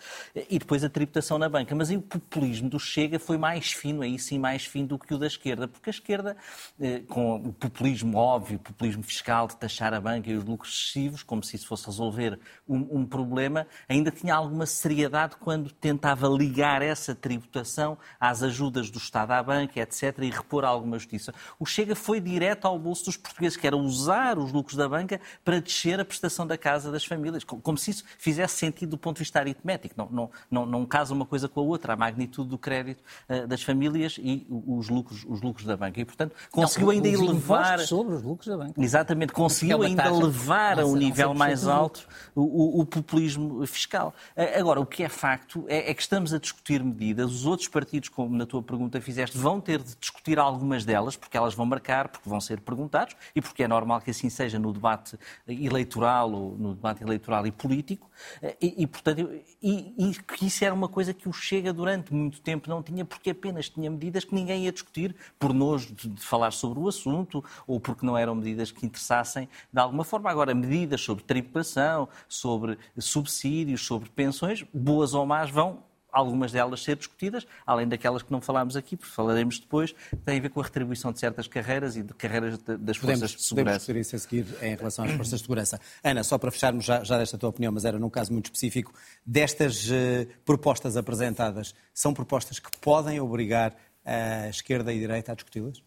[0.49, 4.01] e depois a tributação na banca mas aí o populismo do Chega foi mais fino,
[4.01, 6.37] aí sim mais fino do que o da esquerda, porque a esquerda,
[6.79, 10.73] eh, com o populismo óbvio, o populismo fiscal de taxar a banca e os lucros
[10.73, 16.27] excessivos, como se isso fosse resolver um, um problema, ainda tinha alguma seriedade quando tentava
[16.27, 21.33] ligar essa tributação às ajudas do Estado à banca, etc., e repor alguma justiça.
[21.59, 25.19] O Chega foi direto ao bolso dos portugueses, que era usar os lucros da banca
[25.43, 29.17] para descer a prestação da casa das famílias, como se isso fizesse sentido do ponto
[29.17, 29.95] de vista aritmético.
[29.97, 33.47] Não, não, não, não casa uma coisa com a outra, a magnitude do crédito uh,
[33.47, 35.99] das famílias e os lucros, os lucros da banca.
[35.99, 37.79] E, portanto, conseguiu não, ainda elevar.
[37.79, 38.81] sobre os lucros da banca.
[38.81, 44.13] Exatamente, conseguiu é ainda levar a um nível mais alto o, o, populismo fiscal.
[44.35, 47.31] Uh, agora, o que é facto é, é, que estamos a discutir medidas.
[47.31, 51.37] Os outros partidos, como na tua pergunta fizeste, vão ter de discutir algumas delas, porque
[51.37, 54.73] elas vão marcar, porque vão ser perguntados e porque é normal que assim seja no
[54.73, 58.09] debate eleitoral ou no debate eleitoral e político.
[58.41, 59.29] Uh, e, e, portanto,
[59.61, 63.05] e, e que isso era uma coisa que o Chega durante muito tempo não tinha,
[63.05, 66.87] porque apenas tinha medidas que ninguém ia discutir por nojo de, de falar sobre o
[66.87, 70.29] assunto ou porque não eram medidas que interessassem de alguma forma.
[70.29, 76.95] Agora, medidas sobre tributação, sobre subsídios, sobre pensões, boas ou más, vão algumas delas ser
[76.95, 80.61] discutidas, além daquelas que não falámos aqui, porque falaremos depois, que têm a ver com
[80.61, 83.85] a retribuição de certas carreiras e de carreiras das podemos, forças de segurança.
[83.87, 85.81] Podemos isso a seguir em relação às forças de segurança.
[86.03, 88.93] Ana, só para fecharmos já, já desta tua opinião, mas era num caso muito específico,
[89.25, 95.35] destas uh, propostas apresentadas, são propostas que podem obrigar a esquerda e a direita a
[95.35, 95.81] discuti-las?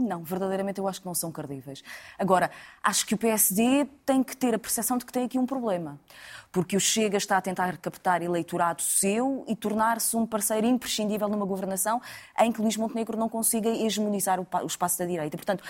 [0.00, 1.82] Não, verdadeiramente eu acho que não são credíveis.
[2.18, 2.50] Agora,
[2.82, 5.98] acho que o PSD tem que ter a percepção de que tem aqui um problema.
[6.50, 11.46] Porque o Chega está a tentar captar eleitorado seu e tornar-se um parceiro imprescindível numa
[11.46, 12.02] governação
[12.38, 15.36] em que Luís Montenegro não consiga hegemonizar o espaço da direita.
[15.36, 15.62] Portanto,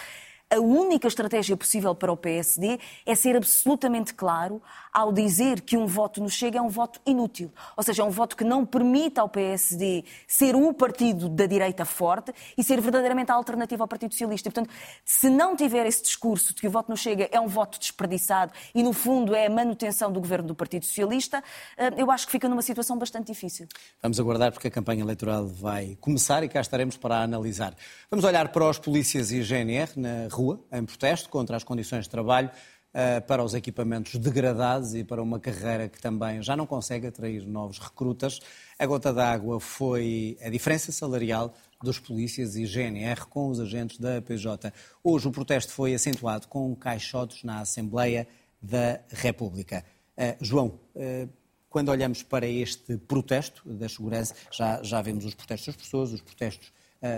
[0.51, 4.61] a única estratégia possível para o PSD é ser absolutamente claro
[4.93, 7.53] ao dizer que um voto no Chega é um voto inútil.
[7.77, 11.85] Ou seja, é um voto que não permite ao PSD ser o partido da direita
[11.85, 14.49] forte e ser verdadeiramente a alternativa ao Partido Socialista.
[14.49, 17.47] E, portanto, se não tiver esse discurso de que o voto no Chega é um
[17.47, 21.45] voto desperdiçado e, no fundo, é a manutenção do governo do Partido Socialista,
[21.77, 23.69] eh, eu acho que fica numa situação bastante difícil.
[24.03, 27.75] Vamos aguardar porque a campanha eleitoral vai começar e cá estaremos para a analisar.
[28.11, 32.05] Vamos olhar para os polícias e GNR na rua rua, em protesto contra as condições
[32.05, 32.51] de trabalho,
[32.93, 37.47] eh, para os equipamentos degradados e para uma carreira que também já não consegue atrair
[37.47, 38.41] novos recrutas.
[38.77, 44.21] A gota d'água foi a diferença salarial dos polícias e GNR com os agentes da
[44.21, 44.73] PJ.
[45.05, 48.27] Hoje o protesto foi acentuado com caixotes na Assembleia
[48.61, 49.85] da República.
[50.19, 51.29] Uh, João, uh,
[51.69, 56.21] quando olhamos para este protesto da segurança, já, já vemos os protestos das pessoas, os
[56.21, 56.73] protestos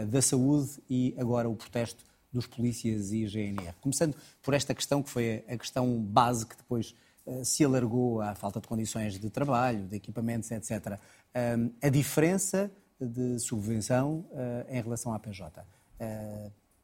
[0.08, 3.74] da saúde e agora o protesto dos polícias e GNR.
[3.80, 6.94] Começando por esta questão, que foi a questão base que depois
[7.26, 10.98] uh, se alargou à falta de condições de trabalho, de equipamentos, etc.
[11.34, 15.62] Um, a diferença de subvenção uh, em relação à PJ.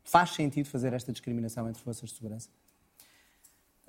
[0.05, 2.49] Faz sentido fazer esta discriminação entre forças de segurança?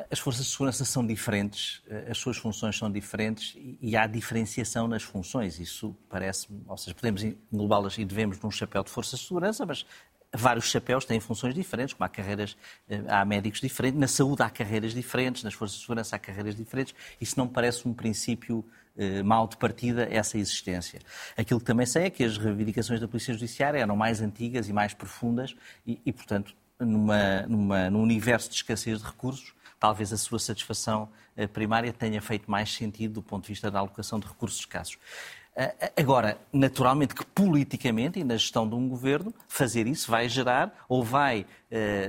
[0.09, 5.03] As forças de segurança são diferentes, as suas funções são diferentes e há diferenciação nas
[5.03, 5.59] funções.
[5.59, 9.85] Isso parece-me, ou seja, podemos englobá-las e devemos num chapéu de forças de segurança, mas
[10.35, 12.55] vários chapéus têm funções diferentes, como há carreiras,
[12.89, 16.55] eh, há médicos diferentes, na saúde há carreiras diferentes, nas forças de segurança há carreiras
[16.55, 16.93] diferentes.
[17.19, 18.63] Isso não parece um princípio
[18.97, 20.99] eh, mal de partida, essa existência.
[21.37, 24.73] Aquilo que também sei é que as reivindicações da Polícia Judiciária eram mais antigas e
[24.73, 25.55] mais profundas
[25.87, 31.09] e, e portanto, numa, numa, num universo de escassez de recursos, talvez a sua satisfação
[31.37, 34.97] eh, primária tenha feito mais sentido do ponto de vista da alocação de recursos escassos.
[35.97, 41.03] Agora, naturalmente que politicamente e na gestão de um governo, fazer isso vai gerar ou
[41.03, 41.45] vai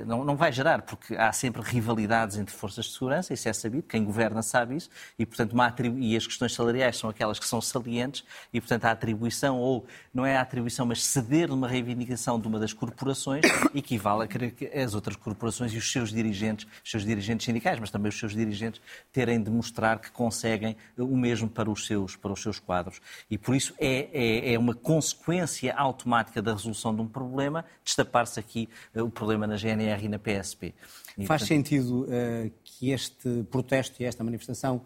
[0.06, 3.82] não, não vai gerar, porque há sempre rivalidades entre forças de segurança, isso é sabido,
[3.82, 7.60] quem governa sabe isso, e, portanto, uma e as questões salariais são aquelas que são
[7.60, 12.48] salientes, e, portanto, a atribuição, ou não é a atribuição, mas ceder numa reivindicação de
[12.48, 13.42] uma das corporações,
[13.74, 17.78] equivale a querer que as outras corporações e os seus dirigentes, os seus dirigentes sindicais,
[17.78, 18.80] mas também os seus dirigentes,
[19.12, 23.00] terem de mostrar que conseguem o mesmo para os seus, para os seus quadros.
[23.30, 28.40] E, por isso, é, é, é uma consequência automática da resolução de um problema, destapar-se
[28.40, 30.74] aqui eh, o problema na GNR e na PSP.
[31.18, 31.48] E, Faz portanto...
[31.48, 34.76] sentido uh, que este protesto e esta manifestação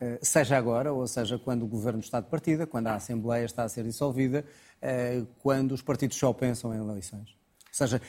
[0.00, 3.62] uh, seja agora, ou seja, quando o governo está de partida, quando a Assembleia está
[3.62, 4.44] a ser dissolvida,
[4.82, 7.28] uh, quando os partidos só pensam em eleições?
[7.28, 8.00] Ou seja,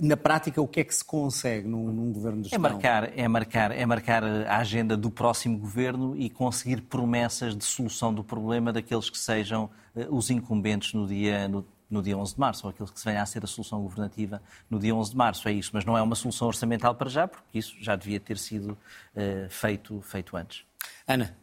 [0.00, 2.64] na prática, o que é que se consegue num, num, governo de gestão?
[2.64, 7.64] É marcar, é, marcar, é marcar a agenda do próximo governo e conseguir promessas de
[7.64, 9.68] solução do problema daqueles que sejam
[10.08, 13.22] os incumbentes no dia, no, no dia 11 de março, ou aquilo que se venha
[13.22, 15.48] a ser a solução governativa no dia 11 de março.
[15.48, 18.38] É isso, mas não é uma solução orçamental para já, porque isso já devia ter
[18.38, 20.64] sido uh, feito, feito antes.
[21.06, 21.34] Ana,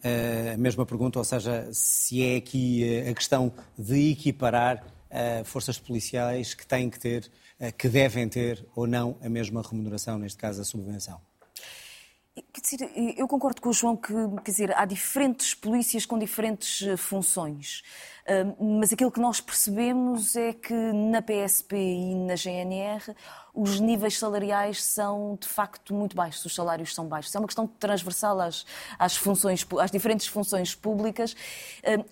[0.54, 4.84] a mesma pergunta, ou seja, se é aqui a questão de equiparar
[5.44, 7.32] forças policiais que têm que ter,
[7.76, 11.20] que devem ter ou não a mesma remuneração, neste caso a subvenção.
[12.36, 16.82] Quer dizer, eu concordo com o João que quer dizer, há diferentes polícias com diferentes
[16.82, 17.82] eh, funções.
[18.60, 23.16] Mas aquilo que nós percebemos é que na PSP e na GNR
[23.56, 27.34] os níveis salariais são de facto muito baixos, os salários são baixos.
[27.34, 28.66] É uma questão transversal às,
[29.00, 31.36] às, funções, às diferentes funções públicas,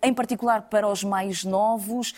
[0.01, 2.13] em particular para os mais novos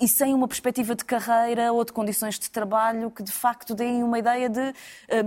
[0.00, 4.02] e sem uma perspectiva de carreira ou de condições de trabalho que de facto deem
[4.02, 4.74] uma ideia de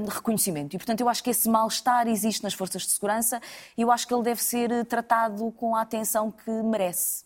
[0.08, 0.76] reconhecimento.
[0.76, 3.42] E portanto eu acho que esse mal-estar existe nas forças de segurança
[3.76, 7.24] e eu acho que ele deve ser tratado com a atenção que merece.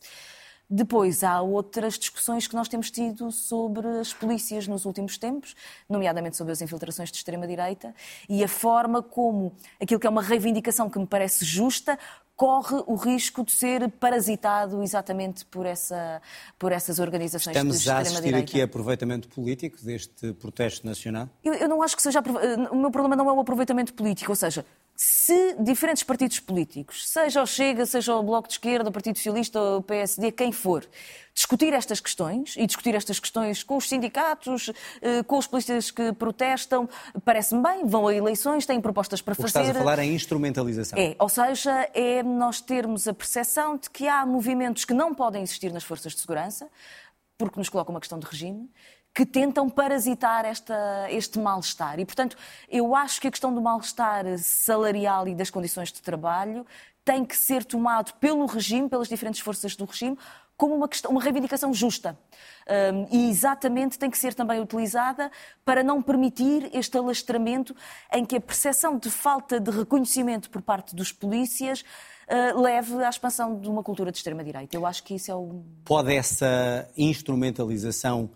[0.70, 5.56] Depois há outras discussões que nós temos tido sobre as polícias nos últimos tempos,
[5.88, 7.94] nomeadamente sobre as infiltrações de extrema-direita
[8.28, 11.98] e a forma como aquilo que é uma reivindicação que me parece justa
[12.36, 16.22] corre o risco de ser parasitado exatamente por, essa,
[16.58, 18.20] por essas organizações Estamos de extrema-direita.
[18.20, 21.30] Estamos a assistir aqui a aproveitamento político deste protesto nacional?
[21.44, 22.22] Eu, eu não acho que seja...
[22.72, 27.42] O meu problema não é o aproveitamento político, ou seja, se diferentes partidos políticos, seja
[27.42, 30.88] o Chega, seja o Bloco de Esquerda, o Partido Socialista, o PSD, quem for,
[31.34, 36.14] discutir estas questões e discutir estas questões com os sindicatos, eh, com os polícias que
[36.14, 36.88] protestam,
[37.26, 39.50] parece-me bem, vão a eleições, têm propostas para fazer.
[39.50, 40.98] O que estás a falar é instrumentalização.
[41.00, 45.42] É, ou seja, é nós termos a percepção de que há movimentos que não podem
[45.42, 46.70] existir nas forças de segurança,
[47.36, 48.70] porque nos colocam uma questão de regime,
[49.14, 52.00] que tentam parasitar esta, este mal-estar.
[52.00, 52.36] E, portanto,
[52.68, 56.66] eu acho que a questão do mal-estar salarial e das condições de trabalho
[57.06, 60.18] tem que ser tomado pelo regime, pelas diferentes forças do regime,
[60.56, 62.18] como uma, questão, uma reivindicação justa.
[62.94, 65.30] Um, e exatamente tem que ser também utilizada
[65.66, 67.76] para não permitir este alastramento
[68.14, 73.10] em que a percepção de falta de reconhecimento por parte dos polícias uh, leve à
[73.10, 74.76] expansão de uma cultura de extrema-direita.
[74.78, 75.64] Eu acho que isso é o.
[75.84, 78.30] Pode essa instrumentalização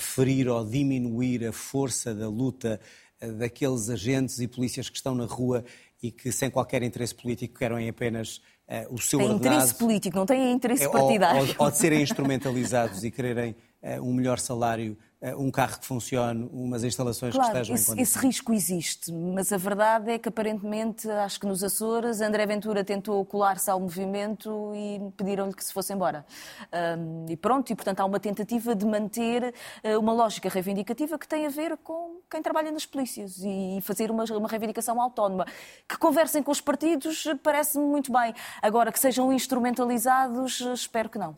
[0.00, 2.80] ferir ou diminuir a força da luta
[3.20, 5.64] eh, daqueles agentes e polícias que estão na rua
[6.02, 8.36] e que, sem qualquer interesse político, querem apenas
[8.68, 9.54] uh, o seu tem ordenado.
[9.56, 11.40] interesse político, não têm interesse partidário.
[11.40, 14.96] Ou, ou, ou de serem instrumentalizados e quererem uh, um melhor salário
[15.36, 18.16] um carro que funcione, umas instalações claro, que estejam esse, em condições.
[18.16, 22.84] Esse risco existe, mas a verdade é que aparentemente, acho que nos Açores, André Ventura
[22.84, 26.24] tentou colar-se ao movimento e pediram-lhe que se fosse embora.
[26.96, 29.52] Um, e pronto, e portanto há uma tentativa de manter
[29.84, 34.12] uh, uma lógica reivindicativa que tem a ver com quem trabalha nas polícias e fazer
[34.12, 35.46] uma, uma reivindicação autónoma.
[35.88, 38.32] Que conversem com os partidos parece-me muito bem.
[38.62, 41.36] Agora, que sejam instrumentalizados, espero que não.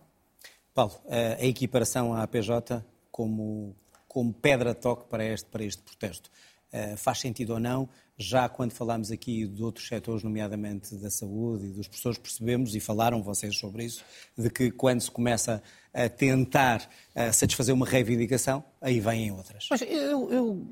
[0.74, 2.84] Paulo, a equiparação à APJ
[3.20, 3.76] como,
[4.08, 6.30] como pedra-toque para este, para este protesto.
[6.72, 7.86] Uh, faz sentido ou não?
[8.16, 12.80] Já quando falámos aqui de outros setores, nomeadamente da saúde e dos professores, percebemos, e
[12.80, 14.02] falaram vocês sobre isso,
[14.38, 19.66] de que quando se começa a tentar uh, satisfazer uma reivindicação, aí vêm outras.
[19.68, 20.66] Pois, eu, eu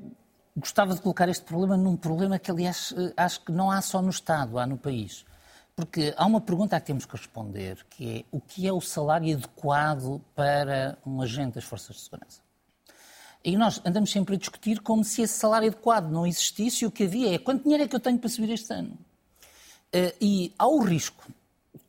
[0.57, 4.01] gostava de colocar este problema num problema que, aliás, eh, acho que não há só
[4.01, 5.23] no Estado, há no país.
[5.79, 8.81] Porque há uma pergunta a que temos que responder, que é o que é o
[8.81, 12.41] salário adequado para um agente das forças de segurança?
[13.41, 16.91] E nós andamos sempre a discutir como se esse salário adequado não existisse e o
[16.91, 18.97] que havia é quanto dinheiro é que eu tenho para subir este ano?
[19.93, 21.31] Eh, e há o risco,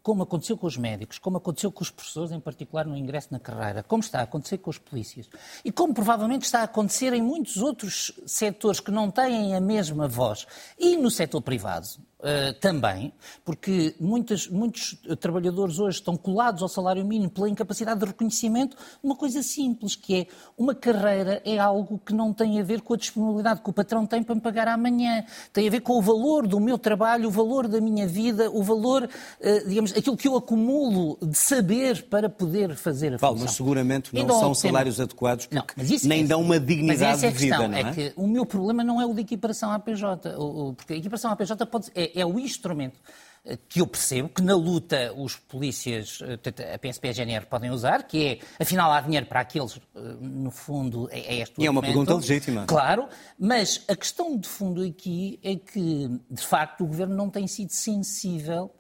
[0.05, 3.41] como aconteceu com os médicos, como aconteceu com os professores, em particular no ingresso na
[3.41, 5.29] carreira, como está a acontecer com os polícias
[5.65, 10.07] e como provavelmente está a acontecer em muitos outros setores que não têm a mesma
[10.07, 10.47] voz
[10.79, 12.09] e no setor privado.
[12.21, 18.05] Uh, também, porque muitas, muitos trabalhadores hoje estão colados ao salário mínimo pela incapacidade de
[18.05, 22.83] reconhecimento uma coisa simples, que é uma carreira é algo que não tem a ver
[22.83, 25.95] com a disponibilidade que o patrão tem para me pagar amanhã, tem a ver com
[25.95, 30.17] o valor do meu trabalho, o valor da minha vida, o valor, uh, digamos, aquilo
[30.17, 33.47] que eu acumulo de saber para poder fazer a Paulo, função.
[33.47, 37.39] mas seguramente não são salários adequados porque não, nem é, dão uma dignidade é de
[37.39, 37.81] vida, não é?
[37.81, 40.35] é que o meu problema não é o de equiparação à PJ,
[40.77, 42.99] porque a equiparação à PJ pode, é é o instrumento
[43.45, 47.47] eh, que eu percebo que na luta os polícias, eh, a PSP e a GNR
[47.47, 51.61] podem usar, que é, afinal, há dinheiro para aqueles, eh, no fundo, é, é este
[51.61, 52.67] E é uma pergunta legítima.
[52.67, 57.47] Claro, mas a questão de fundo aqui é que, de facto, o Governo não tem
[57.47, 58.71] sido sensível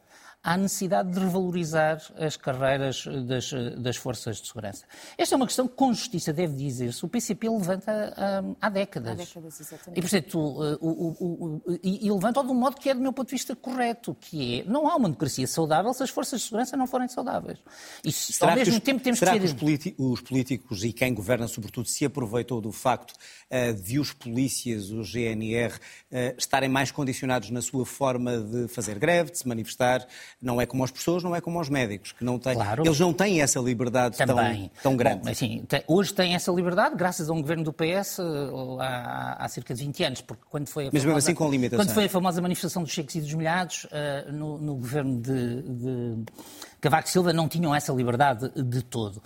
[0.43, 4.85] há necessidade de revalorizar as carreiras das, das forças de segurança.
[5.19, 9.13] Esta é uma questão que, com justiça, deve dizer-se, o PCP levanta hum, há décadas.
[9.13, 9.99] Há décadas, exatamente.
[9.99, 13.13] E, portanto, o, o, o, e, e levanta-o de um modo que é, do meu
[13.13, 16.47] ponto de vista, correto, que é, não há uma democracia saudável se as forças de
[16.47, 17.59] segurança não forem saudáveis.
[18.03, 19.53] E, será ao mesmo que, tempo, temos será que, que os,
[19.99, 25.03] os, políticos e quem governa, sobretudo, se aproveitou do facto uh, de os polícias, o
[25.03, 25.81] GNR, uh,
[26.13, 30.07] eh, estarem mais condicionados na sua forma de fazer greve, de se manifestar,
[30.41, 32.85] não é como as pessoas, não é como os médicos, que não têm, claro.
[32.85, 35.25] eles não têm essa liberdade tão, tão grande.
[35.25, 38.23] Bom, assim, hoje têm essa liberdade graças a um governo do PS eh,
[38.81, 41.87] há, há cerca de 20 anos, porque quando foi a Mas famosa, assim com limitações.
[41.87, 45.63] Quando foi a famosa manifestação dos cheques e dos molhados, uh, no, no, governo de,
[45.63, 46.25] de
[46.81, 49.17] Cavaco Silva não tinham essa liberdade de todo.
[49.17, 49.23] Uh,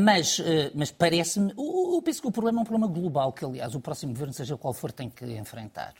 [0.00, 3.74] mas, uh, mas parece-me, eu penso que o problema é um problema global, que aliás
[3.74, 5.94] o próximo governo, seja qual for, tem que enfrentar.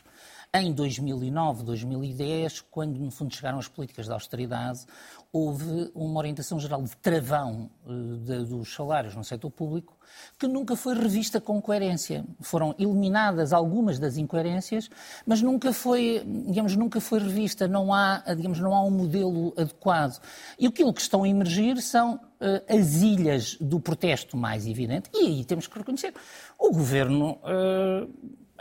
[0.51, 4.83] Em 2009, 2010, quando no fundo chegaram as políticas de austeridade,
[5.31, 7.91] houve uma orientação geral de travão eh,
[8.23, 9.95] de, dos salários no setor público
[10.39, 12.25] que nunca foi revista com coerência.
[12.41, 14.89] Foram eliminadas algumas das incoerências,
[15.23, 17.67] mas nunca foi, digamos, nunca foi revista.
[17.67, 20.19] Não há, digamos, não há um modelo adequado.
[20.57, 25.11] E aquilo que estão a emergir são uh, as ilhas do protesto mais evidente.
[25.13, 26.11] E aí temos que reconhecer.
[26.57, 28.09] O governo uh,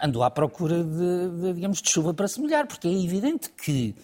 [0.03, 3.95] andou à procura de, de, digamos, de chuva para se molhar, porque é evidente que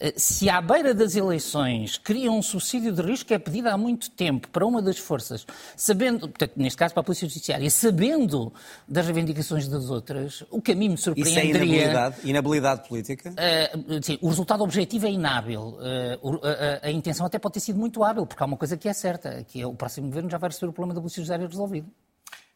[0.00, 3.76] eh, se à beira das eleições cria um subsídio de risco que é pedido há
[3.76, 5.46] muito tempo para uma das forças,
[5.76, 8.50] sabendo, portanto, neste caso para a Polícia Judiciária, sabendo
[8.88, 11.42] das reivindicações das outras, o que a mim me surpreenderia...
[11.42, 13.30] Isso é inabilidade, inabilidade política?
[13.30, 15.60] Uh, sim, o resultado objetivo é inábil.
[15.60, 18.78] Uh, a, a, a, intenção até pode ter sido muito hábil, porque há uma coisa
[18.78, 21.16] que é certa, que é o próximo governo já vai receber o problema da Polícia
[21.16, 21.90] Judiciária resolvido.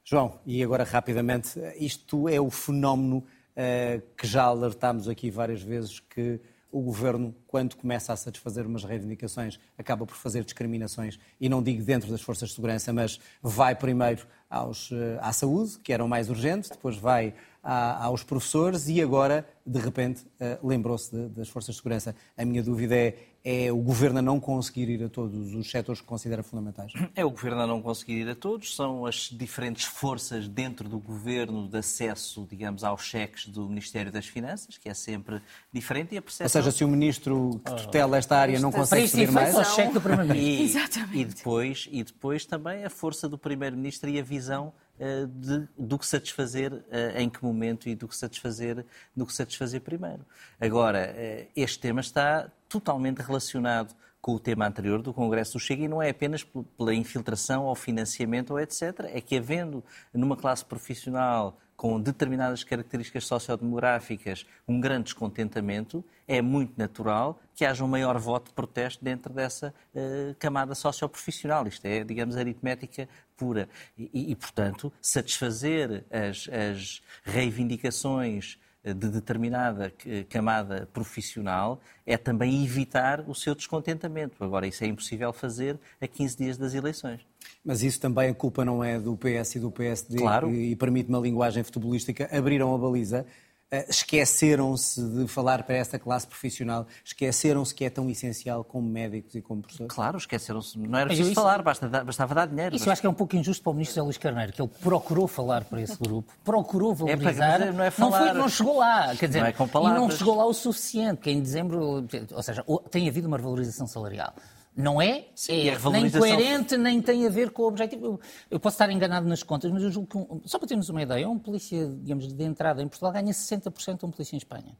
[0.07, 5.99] João, e agora rapidamente, isto é o fenómeno uh, que já alertámos aqui várias vezes
[5.99, 6.39] que
[6.71, 11.85] o governo, quando começa a satisfazer umas reivindicações, acaba por fazer discriminações, e não digo
[11.85, 16.09] dentro das forças de segurança, mas vai primeiro aos, eh, à saúde, que era o
[16.09, 17.33] mais urgente, depois vai
[17.65, 22.15] aos professores e agora, de repente, uh, lembrou-se das forças de segurança.
[22.37, 26.03] A minha dúvida é, é o governo a não conseguir ir a todos os setores
[26.03, 26.93] que considera fundamentais?
[27.17, 30.99] É o governo a não conseguir ir a todos, são as diferentes forças dentro do
[30.99, 35.41] governo de acesso, digamos, aos cheques do Ministério das Finanças, que é sempre
[35.73, 36.15] diferente.
[36.15, 36.45] E a percepção...
[36.61, 39.57] Ou seja, se o ministro que tutela esta área não consegue pedir mais...
[39.57, 41.03] o cheque do Primeiro-Ministro.
[41.13, 45.69] E, e, depois, e depois também a força do Primeiro-Ministro e a visão eh, de,
[45.77, 50.25] do que satisfazer eh, em que momento e do que satisfazer, do que satisfazer primeiro.
[50.61, 55.83] Agora, eh, este tema está totalmente relacionado com o tema anterior do Congresso do Chega
[55.83, 59.01] e não é apenas pela infiltração ou financiamento ou etc.
[59.13, 59.83] É que havendo
[60.15, 67.85] numa classe profissional com determinadas características sociodemográficas um grande descontentamento, é muito natural que haja
[67.85, 71.67] um maior voto de protesto dentro dessa uh, camada socioprofissional.
[71.67, 73.69] Isto é, digamos, aritmética pura.
[73.99, 79.93] E, e portanto, satisfazer as, as reivindicações de determinada
[80.29, 84.45] camada profissional é também evitar o seu descontentamento.
[84.45, 87.21] Agora, isso é impossível fazer a 15 dias das eleições.
[87.65, 90.51] Mas isso também a culpa não é do PS e do PSD, claro.
[90.51, 93.44] e permite uma linguagem futebolística, abriram a baliza eh,
[93.89, 99.43] esqueceram-se de falar para essa classe profissional, esqueceram-se que é tão essencial como médicos e
[99.43, 99.93] como professores?
[99.93, 100.79] Claro, esqueceram-se.
[100.79, 102.77] Não era preciso isso, falar, basta, bastava dar dinheiro.
[102.77, 104.63] Isso eu acho que é um pouco injusto para o ministro José Luís Carneiro, que
[104.63, 108.49] ele procurou falar para esse grupo, procurou valorizar, é, não, é falar, não, foi, não,
[108.49, 112.07] chegou lá, quer dizer, não é e não chegou lá o suficiente, que em dezembro,
[112.33, 114.35] ou seja, tem havido uma revalorização salarial.
[114.77, 118.05] Não é, Sim, é nem coerente, nem tem a ver com o objetivo.
[118.05, 118.21] Eu,
[118.51, 121.01] eu, posso estar enganado nas contas, mas eu julgo que, um, só para termos uma
[121.01, 124.77] ideia, um polícia, digamos, de entrada em Portugal ganha 60% de um polícia em Espanha.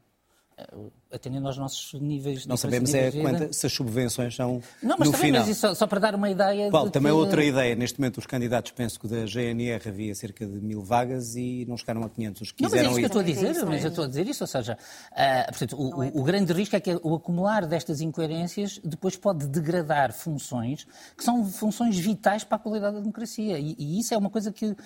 [0.57, 0.75] Eh,
[1.11, 5.13] atendendo aos nossos níveis Não sabemos é quanta, se as subvenções são não, mas no
[5.13, 5.47] também, final.
[5.47, 6.69] Mas só, só, para dar uma ideia...
[6.69, 7.17] Paulo, também que...
[7.17, 7.75] outra ideia.
[7.75, 11.77] Neste momento os candidatos, penso que da GNR havia cerca de mil vagas e não
[11.77, 12.41] chegaram a 500.
[12.41, 14.07] Os que não, mas é isso que eu estou a dizer, mas eu estou a
[14.07, 14.77] dizer isso, ou seja,
[15.11, 19.47] uh, portanto, o, o, o, grande risco é que o acumular destas incoerências depois pode
[19.47, 20.85] degradar funções
[21.17, 23.57] que são funções vitais para a qualidade da democracia.
[23.59, 24.77] E, e isso é uma coisa que uh,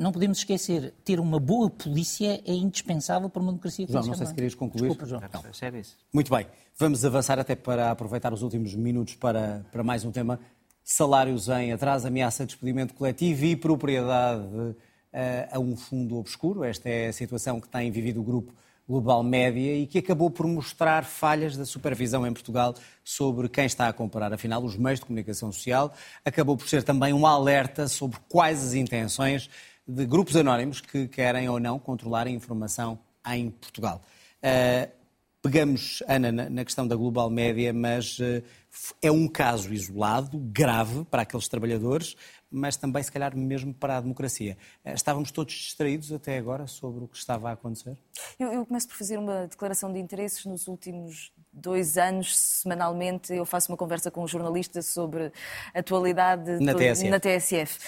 [0.00, 0.94] não podemos esquecer.
[1.04, 4.54] Ter uma boa polícia é indispensável para uma democracia que João, não sei se querias
[4.54, 4.88] concluir.
[4.88, 5.42] Desculpa, João.
[5.44, 5.96] Não, sério isso.
[6.12, 6.46] Muito bem.
[6.76, 10.40] Vamos avançar até para aproveitar os últimos minutos para, para mais um tema.
[10.82, 14.76] Salários em atraso, ameaça de despedimento coletivo e propriedade uh,
[15.50, 16.64] a um fundo obscuro.
[16.64, 18.52] Esta é a situação que tem vivido o grupo
[18.86, 23.88] Global Média e que acabou por mostrar falhas da supervisão em Portugal sobre quem está
[23.88, 24.32] a comprar.
[24.32, 25.92] Afinal, os meios de comunicação social
[26.22, 29.48] acabou por ser também um alerta sobre quais as intenções
[29.86, 34.02] de grupos anónimos que querem ou não controlar a informação em Portugal.
[34.42, 35.03] Uh,
[35.44, 38.16] Pegamos, Ana, na questão da Global Média, mas
[39.02, 42.16] é um caso isolado, grave para aqueles trabalhadores,
[42.54, 44.56] mas também, se calhar, mesmo para a democracia.
[44.84, 47.98] Eh, estávamos todos distraídos até agora sobre o que estava a acontecer?
[48.38, 53.44] Eu, eu começo por fazer uma declaração de interesses nos últimos dois anos, semanalmente, eu
[53.44, 55.32] faço uma conversa com um jornalista sobre
[55.72, 57.08] a atualidade na TSF.
[57.10, 57.78] Na TSF.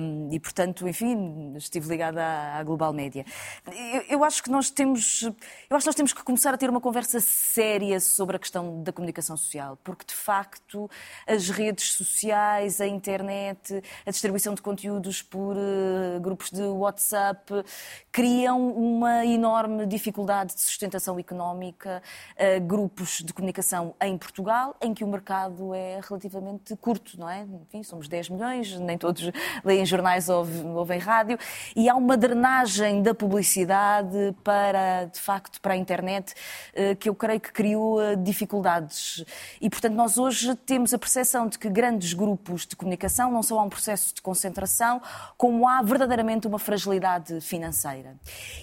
[0.00, 3.24] Um, e, portanto, enfim, estive ligada à, à Global Média.
[3.66, 6.70] Eu, eu, acho que nós temos, eu acho que nós temos que começar a ter
[6.70, 10.90] uma conversa séria sobre a questão da comunicação social, porque de facto
[11.26, 17.64] as redes sociais, a internet, a distribuição de conteúdos por uh, grupos de WhatsApp
[18.10, 22.02] criam uma enorme dificuldade de sustentação económica,
[22.36, 27.28] uh, grupos grupos de comunicação em Portugal, em que o mercado é relativamente curto, não
[27.28, 27.46] é?
[27.62, 29.30] Enfim, somos 10 milhões, nem todos
[29.64, 31.38] leem jornais ou ouvem rádio,
[31.74, 36.34] e há uma drenagem da publicidade para, de facto, para a internet,
[36.74, 39.24] eh, que eu creio que criou eh, dificuldades.
[39.60, 43.68] E, portanto, nós hoje temos a percepção de que grandes grupos de comunicação não um
[43.82, 45.02] processo de concentração,
[45.36, 48.16] como há verdadeiramente uma fragilidade financeira.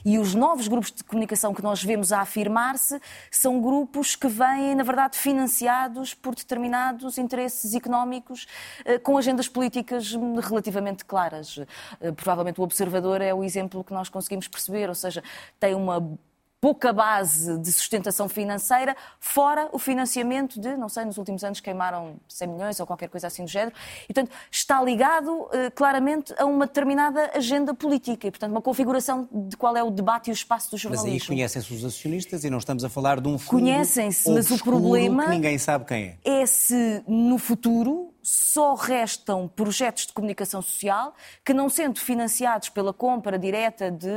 [0.06, 4.76] E os novos grupos de comunicação que nós vemos a afirmar-se são grupos que vêm,
[4.76, 8.48] na verdade, financiados por determinados interesses económicos
[8.86, 11.60] eh, com agendas políticas relativamente claras.
[12.00, 15.22] Eh, provavelmente o Observador é o exemplo que nós conseguimos perceber, ou seja,
[15.60, 16.18] tem uma
[16.62, 22.18] pouca base de sustentação financeira, fora o financiamento de, não sei, nos últimos anos queimaram
[22.28, 23.74] 100 milhões ou qualquer coisa assim do género.
[24.04, 29.28] E, portanto, está ligado eh, claramente a uma determinada agenda política e, portanto, uma configuração
[29.32, 31.14] de qual é o debate e o espaço do jornalismo.
[31.14, 34.52] Mas aí conhecem-se os acionistas e não estamos a falar de um fundo Conhecem-se, mas
[34.52, 36.42] o problema que ninguém sabe quem é.
[36.42, 41.14] É se no futuro só restam projetos de comunicação social
[41.44, 44.10] que, não sendo financiados pela compra direta de,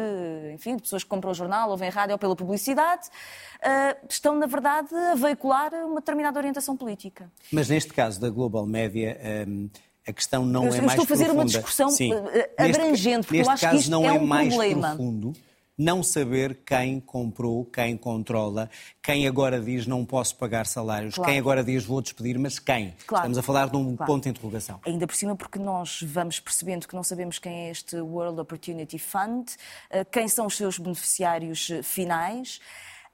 [0.55, 4.47] enfim, de pessoas que compram o jornal, ouvem rádio ou pela publicidade, uh, estão, na
[4.47, 7.31] verdade, a veicular uma determinada orientação política.
[7.53, 9.19] Mas neste caso da Global Média.
[9.49, 9.71] Um,
[10.05, 11.43] a questão não eu, é eu mais estou a fazer profunda.
[11.43, 12.13] uma discussão Sim.
[12.59, 14.89] Ah, abrangente, porque neste, eu acho caso que isto não é, é um mais problema.
[14.89, 15.33] profundo
[15.77, 18.69] não saber quem comprou, quem controla,
[19.03, 21.31] quem agora diz não posso pagar salários, claro.
[21.31, 22.95] quem agora diz vou despedir, mas quem?
[23.07, 23.23] Claro.
[23.23, 24.13] Estamos a falar de um claro.
[24.13, 24.81] ponto de interrogação.
[24.87, 28.99] Ainda por cima, porque nós vamos percebendo que não sabemos quem é este World Opportunity
[28.99, 29.51] Fund,
[29.91, 32.61] eh, quem são os seus beneficiários eh, finais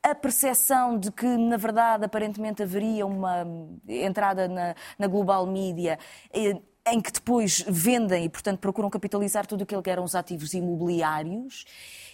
[0.02, 3.44] a percepção de que, na verdade, aparentemente haveria uma
[3.88, 5.98] entrada na, na global media
[6.32, 6.56] eh,
[6.92, 11.64] em que depois vendem e, portanto, procuram capitalizar tudo aquilo que eram os ativos imobiliários.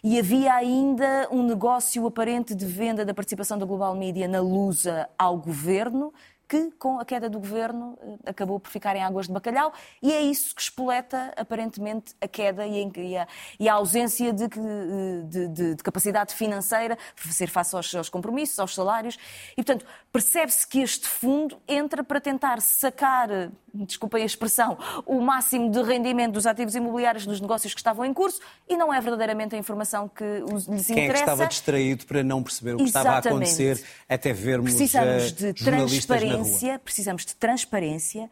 [0.02, 5.08] E havia ainda um negócio aparente de venda da participação da Global Media na Lusa
[5.18, 6.12] ao governo,
[6.48, 9.72] que, com a queda do governo, eh, acabou por ficar em águas de bacalhau,
[10.02, 13.26] e é isso que espoleta, aparentemente, a queda e a,
[13.58, 18.58] e a ausência de, de, de, de, capacidade financeira para fazer face aos, aos compromissos,
[18.58, 19.18] aos salários.
[19.52, 23.28] E, portanto, percebe-se que este fundo entra para tentar sacar,
[23.72, 28.12] desculpem a expressão, o máximo de rendimento dos ativos imobiliários dos negócios que estavam em
[28.12, 30.94] curso, e não é verdadeiramente a informação que lhes interessa.
[30.94, 33.18] Quem é que estava distraído para não perceber o que Exatamente.
[33.18, 38.30] estava a acontecer até vermos Precisamos de transparência transparência, precisamos de transparência,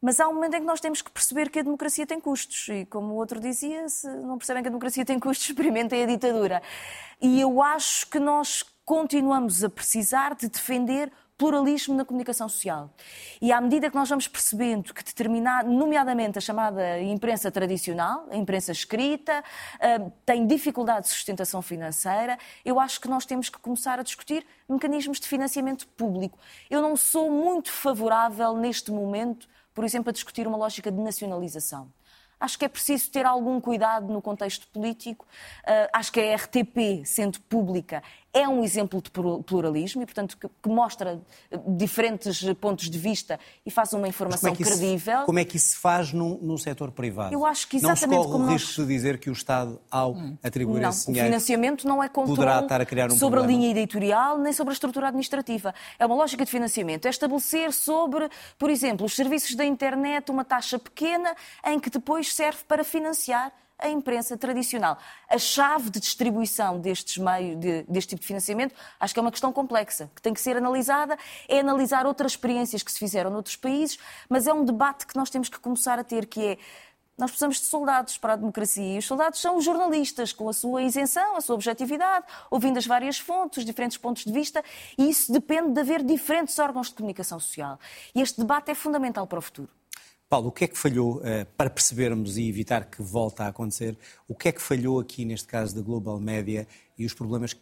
[0.00, 2.68] mas há um momento em que nós temos que perceber que a democracia tem custos.
[2.68, 6.06] E como o outro dizia, se não percebem que a democracia tem custos, experimentem a
[6.06, 6.62] ditadura.
[7.20, 12.90] E eu acho que nós continuamos a precisar de defender pluralismo na comunicação social.
[13.40, 18.36] E à medida que nós vamos percebendo que determinado, nomeadamente a chamada imprensa tradicional, a
[18.36, 19.44] imprensa escrita,
[19.76, 24.44] uh, tem dificuldade de sustentação financeira, eu acho que nós temos que começar a discutir
[24.68, 26.36] mecanismos de financiamento público.
[26.68, 31.88] Eu não sou muito favorável neste momento, por exemplo, a discutir uma lógica de nacionalização.
[32.40, 35.26] Acho que é preciso ter algum cuidado no contexto político.
[35.64, 38.02] Uh, acho que a RTP, sendo pública,
[38.38, 41.20] é um exemplo de pluralismo e, portanto, que, que mostra
[41.50, 45.20] eh, diferentes pontos de vista e faz uma informação como é credível.
[45.20, 47.34] Se, como é que isso se faz no, no setor privado?
[47.34, 50.12] Eu acho que exatamente não se corre o risco de dizer que o Estado, ao
[50.12, 50.38] hum.
[50.42, 53.58] atribuir não, esse dinheiro, o financiamento não é controle estar a criar um sobre problema.
[53.58, 55.74] a linha editorial nem sobre a estrutura administrativa.
[55.98, 57.06] É uma lógica de financiamento.
[57.06, 61.34] É estabelecer sobre, por exemplo, os serviços da internet uma taxa pequena
[61.66, 64.98] em que depois serve para financiar a imprensa tradicional.
[65.28, 69.30] A chave de distribuição destes meios, de, deste tipo de financiamento, acho que é uma
[69.30, 71.16] questão complexa, que tem que ser analisada,
[71.48, 73.98] é analisar outras experiências que se fizeram noutros países,
[74.28, 76.58] mas é um debate que nós temos que começar a ter, que é
[77.18, 80.52] nós precisamos de soldados para a democracia e os soldados são os jornalistas, com a
[80.52, 84.62] sua isenção, a sua objetividade, ouvindo as várias fontes, os diferentes pontos de vista,
[84.96, 87.78] e isso depende de haver diferentes órgãos de comunicação social.
[88.14, 89.77] E este debate é fundamental para o futuro.
[90.28, 93.96] Paulo, o que é que falhou, uh, para percebermos e evitar que volte a acontecer,
[94.26, 96.68] o que é que falhou aqui neste caso da Global Média
[96.98, 97.56] e os problemas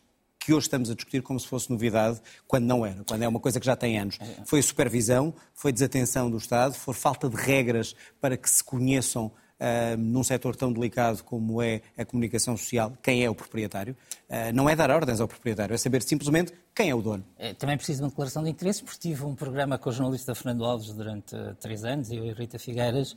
[0.47, 3.41] que hoje estamos a discutir como se fosse novidade, quando não era, quando é uma
[3.41, 4.17] coisa que já tem anos.
[4.45, 9.33] Foi a supervisão, foi desatenção do Estado, foi falta de regras para que se conheçam
[9.61, 13.97] uh, num setor tão delicado como é a comunicação social, quem é o proprietário.
[14.29, 17.25] Uh, não é dar ordens ao proprietário, é saber simplesmente quem é o dono.
[17.39, 20.35] É, também preciso de uma declaração de interesse, porque tive um programa com o jornalista
[20.35, 23.17] Fernando Alves durante uh, três anos, eu e Rita Figueiras,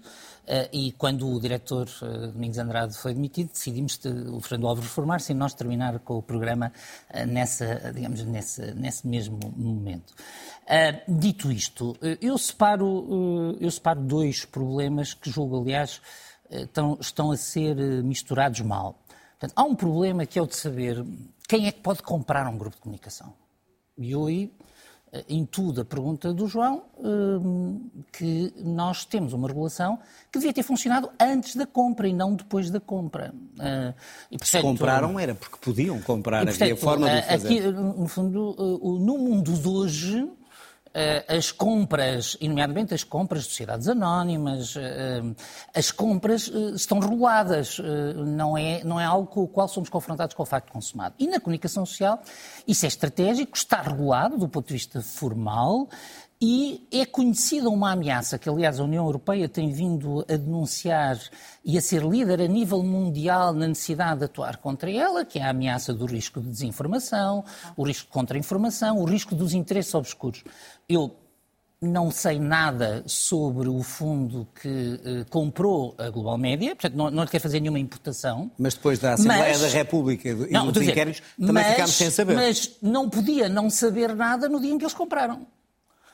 [0.73, 1.87] e quando o diretor
[2.33, 3.99] Domingos Andrade foi demitido, decidimos
[4.31, 6.71] o Fernando Alves reformar-se e nós terminar com o programa
[7.27, 10.15] nessa, digamos, nesse, nesse mesmo momento.
[11.07, 16.01] dito isto, eu separo, eu separo dois problemas que julgo, aliás,
[16.49, 18.99] estão, estão a ser eh, misturados mal.
[19.39, 21.03] Portanto, há um problema que é o de saber
[21.47, 23.33] quem é que pode comprar um grupo de comunicação.
[23.97, 24.51] E eu aí
[25.11, 27.03] eh, intudo a pergunta do João eh,
[28.11, 29.99] que nós temos uma regulação
[30.31, 33.33] que devia ter funcionado antes da compra e não depois da compra.
[34.31, 37.47] E, portanto, Se compraram era porque podiam comprar, e, portanto, havia forma de fazer.
[37.47, 38.55] Aqui, no fundo,
[38.99, 40.38] no mundo de hoje, eh,
[41.27, 45.21] as compras, nomeadamente as compras de sociedades anónimas, eh,
[45.73, 47.79] as compras eh, estão reguladas,
[48.15, 51.15] não é, não é algo com o qual somos confrontados com o facto consumado.
[51.19, 52.21] E na comunicação social
[52.67, 55.87] isso é estratégico, está regulado do ponto de vista formal,
[56.41, 61.19] e é conhecida uma ameaça que, aliás, a União Europeia tem vindo a denunciar
[61.65, 65.43] e a ser líder a nível mundial na necessidade de atuar contra ela, que é
[65.43, 67.43] a ameaça do risco de desinformação,
[67.75, 70.45] o risco de contra-informação, o risco dos interesses obscuros.
[70.87, 71.13] Eu
[71.81, 77.23] não sei nada sobre o fundo que eh, comprou a Global Média, portanto não, não
[77.23, 78.49] lhe quero fazer nenhuma imputação.
[78.57, 82.09] Mas depois da Assembleia mas, da República e não, dos inquéritos, também mas, ficámos sem
[82.09, 82.35] saber.
[82.35, 85.45] Mas não podia não saber nada no dia em que eles compraram.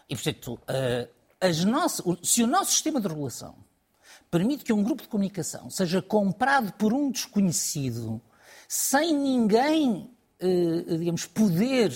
[0.10, 3.56] E, portanto, eh, as nossas, se o nosso sistema de regulação
[4.30, 8.22] permite que um grupo de comunicação seja comprado por um desconhecido
[8.68, 11.94] sem ninguém, eh, digamos, poder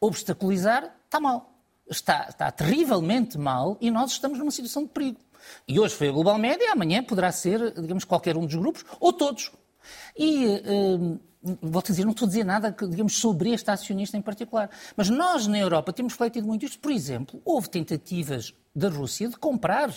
[0.00, 1.54] obstaculizar, está mal.
[1.88, 5.20] Está, está terrivelmente mal e nós estamos numa situação de perigo.
[5.66, 9.12] E hoje foi a Global Média, amanhã poderá ser, digamos, qualquer um dos grupos, ou
[9.12, 9.50] todos.
[10.16, 14.68] E Vou dizer, não estou a dizer nada, digamos, sobre este acionista em particular.
[14.96, 16.80] Mas nós, na Europa, temos refletido muito isto.
[16.80, 19.94] Por exemplo, houve tentativas da Rússia de comprar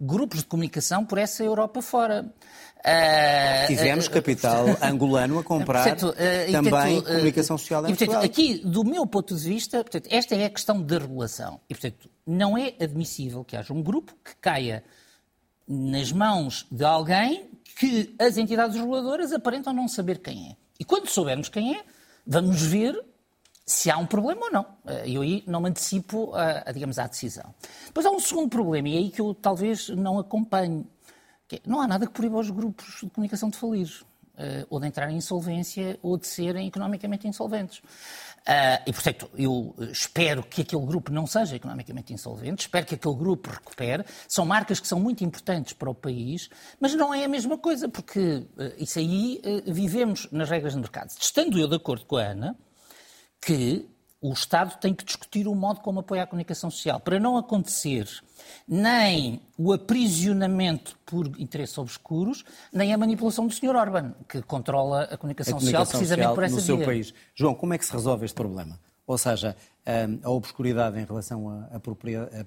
[0.00, 2.32] grupos de comunicação por essa Europa fora.
[2.78, 6.14] Uh, Tivemos uh, capital uh, angolano a comprar portanto,
[6.52, 10.44] também comunicação social em e, portanto, Aqui, do meu ponto de vista, portanto, esta é
[10.44, 11.60] a questão da regulação.
[11.68, 14.84] E, portanto, não é admissível que haja um grupo que caia
[15.66, 20.56] nas mãos de alguém que as entidades reguladoras aparentam não saber quem é.
[20.78, 21.84] E quando soubermos quem é,
[22.26, 23.02] vamos ver
[23.66, 24.66] se há um problema ou não.
[24.86, 27.54] Eh, eu aí não me antecipo a, a, digamos, à decisão.
[27.86, 30.86] Depois há um segundo problema, e é aí que eu talvez não acompanho.
[31.50, 33.88] É, não há nada que proíba os grupos de comunicação de falir,
[34.34, 37.80] uh, ou de entrar em insolvência, ou de serem economicamente insolventes.
[38.46, 43.14] Uh, e, portanto, eu espero que aquele grupo não seja economicamente insolvente, espero que aquele
[43.14, 44.04] grupo recupere.
[44.28, 47.88] São marcas que são muito importantes para o país, mas não é a mesma coisa,
[47.88, 51.10] porque uh, isso aí uh, vivemos nas regras de mercado.
[51.18, 52.56] Estando eu de acordo com a Ana,
[53.40, 53.88] que
[54.24, 58.08] o Estado tem que discutir o modo como apoia a comunicação social, para não acontecer
[58.66, 63.76] nem o aprisionamento por interesses obscuros, nem a manipulação do Sr.
[63.76, 66.66] Orban, que controla a comunicação, a comunicação social precisamente social por essa no via.
[66.66, 67.14] seu país.
[67.34, 68.80] João, como é que se resolve este problema?
[69.06, 69.54] Ou seja,
[69.86, 71.78] hum, a obscuridade em relação à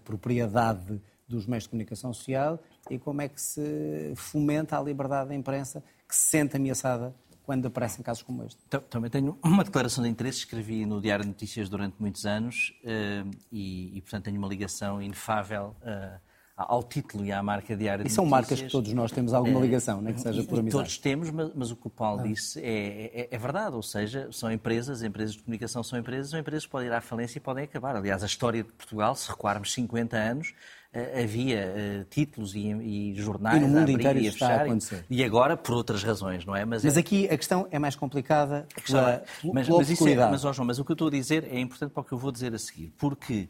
[0.04, 2.60] propriedade dos meios de comunicação social
[2.90, 7.14] e como é que se fomenta a liberdade da imprensa que se sente ameaçada
[7.48, 8.60] quando aparecem casos como este.
[8.90, 13.32] Também tenho uma declaração de interesse, escrevi no Diário de Notícias durante muitos anos uh,
[13.50, 16.20] e, e, portanto, tenho uma ligação inefável uh,
[16.58, 18.12] ao título e à marca Diário de Notícias.
[18.12, 20.84] E são marcas que todos nós temos alguma eh, ligação, nem que seja por amizade.
[20.84, 22.24] Todos temos, mas, mas, o que o Paulo ah.
[22.24, 26.40] disse é, é, é, verdade, ou seja, são empresas, empresas de comunicação são empresas, são
[26.40, 27.96] empresas que podem ir à falência e podem acabar.
[27.96, 30.54] Aliás, a história de Portugal, se recuarmos 50 anos, eh,
[30.94, 35.06] havia uh, títulos e, e, jornais e no mundo inteiro isso está a acontecer.
[35.10, 36.66] E agora por outras razões, não é?
[36.66, 37.00] Mas, mas é...
[37.00, 39.24] aqui a questão é mais complicada pela, é,
[39.54, 41.60] mas, mas, isso é, mas, oh João, mas o que eu estou a dizer é
[41.60, 43.50] importante para o que eu vou dizer a seguir, porque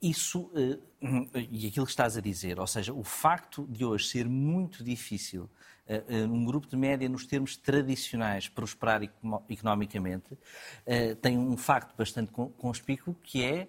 [0.00, 0.82] isso, uh,
[1.50, 5.48] e aquilo que estás a dizer, ou seja, o facto de hoje ser muito difícil
[6.30, 9.02] um grupo de média, nos termos tradicionais, prosperar
[9.50, 10.38] economicamente,
[11.20, 13.68] tem um facto bastante conspícuo que é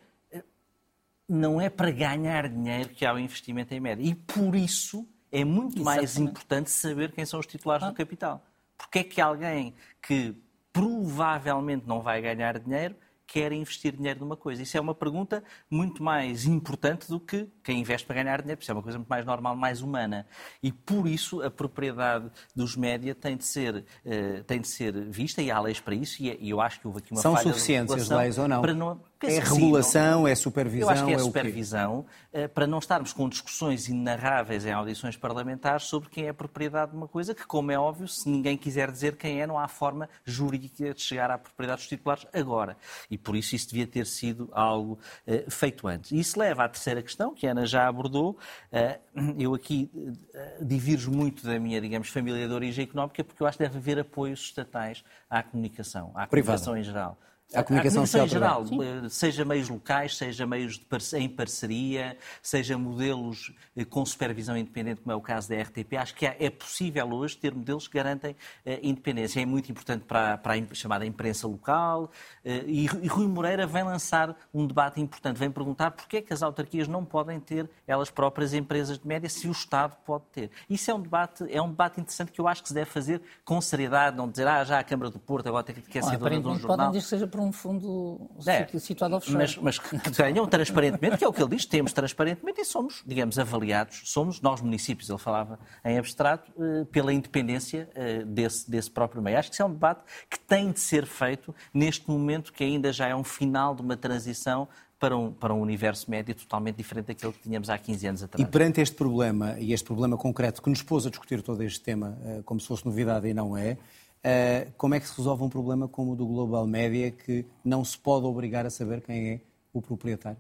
[1.27, 4.03] não é para ganhar dinheiro que há o investimento em média.
[4.03, 5.83] E por isso é muito Exatamente.
[5.83, 7.89] mais importante saber quem são os titulares ah.
[7.89, 8.45] do capital.
[8.77, 10.35] Porque é que alguém que
[10.71, 12.95] provavelmente não vai ganhar dinheiro
[13.25, 14.61] quer investir dinheiro numa coisa?
[14.61, 18.63] Isso é uma pergunta muito mais importante do que quem investe para ganhar dinheiro, porque
[18.63, 20.25] isso é uma coisa muito mais normal, mais humana.
[20.61, 25.41] E por isso a propriedade dos média tem de ser, uh, tem de ser vista,
[25.41, 27.33] e há leis para isso, e, é, e eu acho que houve aqui uma São
[27.33, 28.61] falha suficientes as leis ou não?
[28.61, 30.89] Para não é regulação, sim, é supervisão?
[30.89, 35.15] Eu acho que é, é supervisão, uh, para não estarmos com discussões inarráveis em audições
[35.15, 38.91] parlamentares sobre quem é propriedade de uma coisa, que, como é óbvio, se ninguém quiser
[38.91, 42.77] dizer quem é, não há forma jurídica de chegar à propriedade dos titulares agora.
[43.09, 46.11] E por isso isso devia ter sido algo uh, feito antes.
[46.11, 48.37] E isso leva à terceira questão, que a Ana já abordou.
[48.71, 53.47] Uh, eu aqui uh, divirjo muito da minha, digamos, família de origem económica, porque eu
[53.47, 57.17] acho que deve haver apoios estatais à comunicação, à comunicação em geral.
[57.53, 59.09] A comunicação, a comunicação em geral, Sim.
[59.09, 60.81] seja meios locais, seja meios
[61.13, 66.15] em parceria, seja modelos eh, com supervisão independente, como é o caso da RTP, acho
[66.15, 69.41] que é possível hoje ter modelos que garantem uh, independência.
[69.41, 72.11] É muito importante para, para a chamada imprensa local
[72.43, 76.43] e, e Rui Moreira vem lançar um debate importante, vem perguntar porquê é que as
[76.43, 80.51] autarquias não podem ter elas próprias empresas de média se o Estado pode ter.
[80.69, 83.21] Isso é um debate, é um debate interessante que eu acho que se deve fazer
[83.43, 86.39] com seriedade, não dizer, ah, já a Câmara do Porto agora tem que ser dona
[86.39, 86.77] de um jornal.
[86.77, 89.37] Podem dizer que seja por um fundo é, situado offshore.
[89.37, 93.03] Mas, mas que tenham transparentemente, que é o que ele diz, temos transparentemente e somos,
[93.05, 98.89] digamos, avaliados, somos nós municípios, ele falava em abstrato, eh, pela independência eh, desse, desse
[98.89, 99.37] próprio meio.
[99.37, 102.91] Acho que isso é um debate que tem de ser feito neste momento que ainda
[102.93, 104.67] já é um final de uma transição
[105.03, 108.47] para um, para um universo médio totalmente diferente daquele que tínhamos há 15 anos atrás.
[108.47, 111.81] E perante este problema, e este problema concreto que nos pôs a discutir todo este
[111.81, 113.77] tema eh, como se fosse novidade e não é,
[114.25, 117.83] Uh, como é que se resolve um problema como o do Global Media, que não
[117.83, 119.39] se pode obrigar a saber quem é
[119.73, 120.39] o proprietário?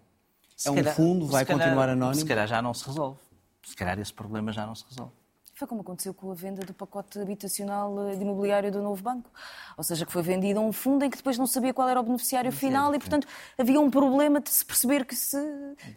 [0.55, 2.21] Se é um calhar, fundo, vai calhar, continuar anónimo?
[2.21, 3.19] Se calhar já não se resolve.
[3.61, 5.11] Se calhar esse problema já não se resolve.
[5.55, 9.29] Foi como aconteceu com a venda do pacote habitacional eh, de imobiliário do novo banco.
[9.77, 11.99] Ou seja, que foi vendido a um fundo em que depois não sabia qual era
[11.99, 13.27] o beneficiário final e, portanto,
[13.57, 15.37] havia um problema de se perceber que se,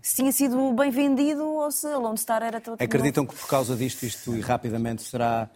[0.03, 2.81] se tinha sido bem vendido ou se a Lone Star era todo.
[2.83, 5.49] Acreditam que por causa disto, isto e rapidamente será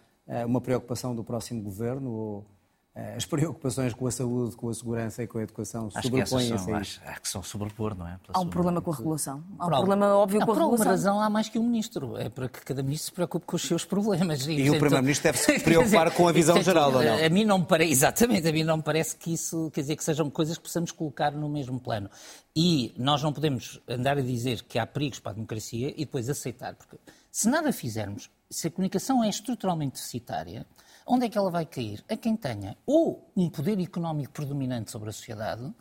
[0.45, 2.11] uma preocupação do próximo governo?
[2.11, 2.45] Ou
[2.93, 7.01] eh, as preocupações com a saúde, com a segurança e com a educação sobrepõem-se acho,
[7.05, 8.19] acho que são sobrepor, não é?
[8.25, 9.43] Pela há um problema com a regulação.
[9.57, 10.75] Há um problema óbvio não, com a regulação.
[10.75, 12.17] Por alguma razão há mais que um ministro.
[12.17, 14.45] É para que cada ministro se preocupe com os seus problemas.
[14.45, 17.25] E, e o Primeiro-Ministro deve se preocupar com a visão geral, ou não?
[17.25, 19.95] A mim não me parece, exatamente, a mim não me parece que isso, quer dizer,
[19.95, 22.09] que sejam coisas que possamos colocar no mesmo plano.
[22.53, 26.29] E nós não podemos andar a dizer que há perigos para a democracia e depois
[26.29, 26.97] aceitar, porque
[27.31, 30.67] se nada fizermos, se a comunicação é estruturalmente deficitária,
[31.07, 32.03] onde é que ela vai cair?
[32.09, 35.73] A quem tenha ou um poder económico predominante sobre a sociedade,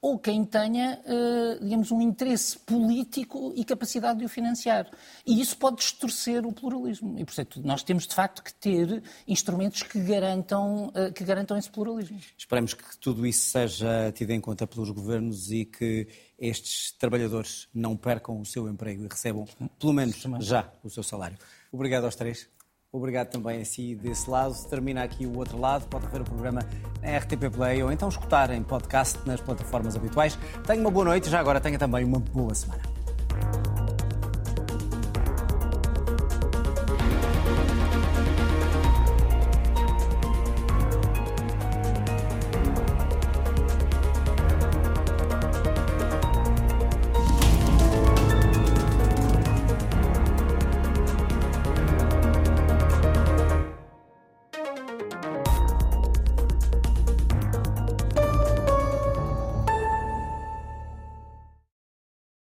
[0.00, 4.88] ou quem tenha, eh, digamos, um interesse político e capacidade de o financiar.
[5.26, 7.18] E isso pode distorcer o pluralismo.
[7.18, 11.68] E, portanto, nós temos, de facto, que ter instrumentos que garantam, eh, que garantam esse
[11.68, 12.16] pluralismo.
[12.36, 16.06] Esperamos que tudo isso seja tido em conta pelos governos e que
[16.38, 19.46] estes trabalhadores não percam o seu emprego e recebam,
[19.80, 21.36] pelo menos já, o seu salário.
[21.72, 22.48] Obrigado aos três.
[22.90, 24.54] Obrigado também a si desse lado.
[24.68, 25.86] Termina aqui o outro lado.
[25.88, 26.60] Pode ver o programa
[27.02, 30.38] na RTP Play ou então escutar em podcast nas plataformas habituais.
[30.66, 32.97] Tenha uma boa noite e já agora tenha também uma boa semana.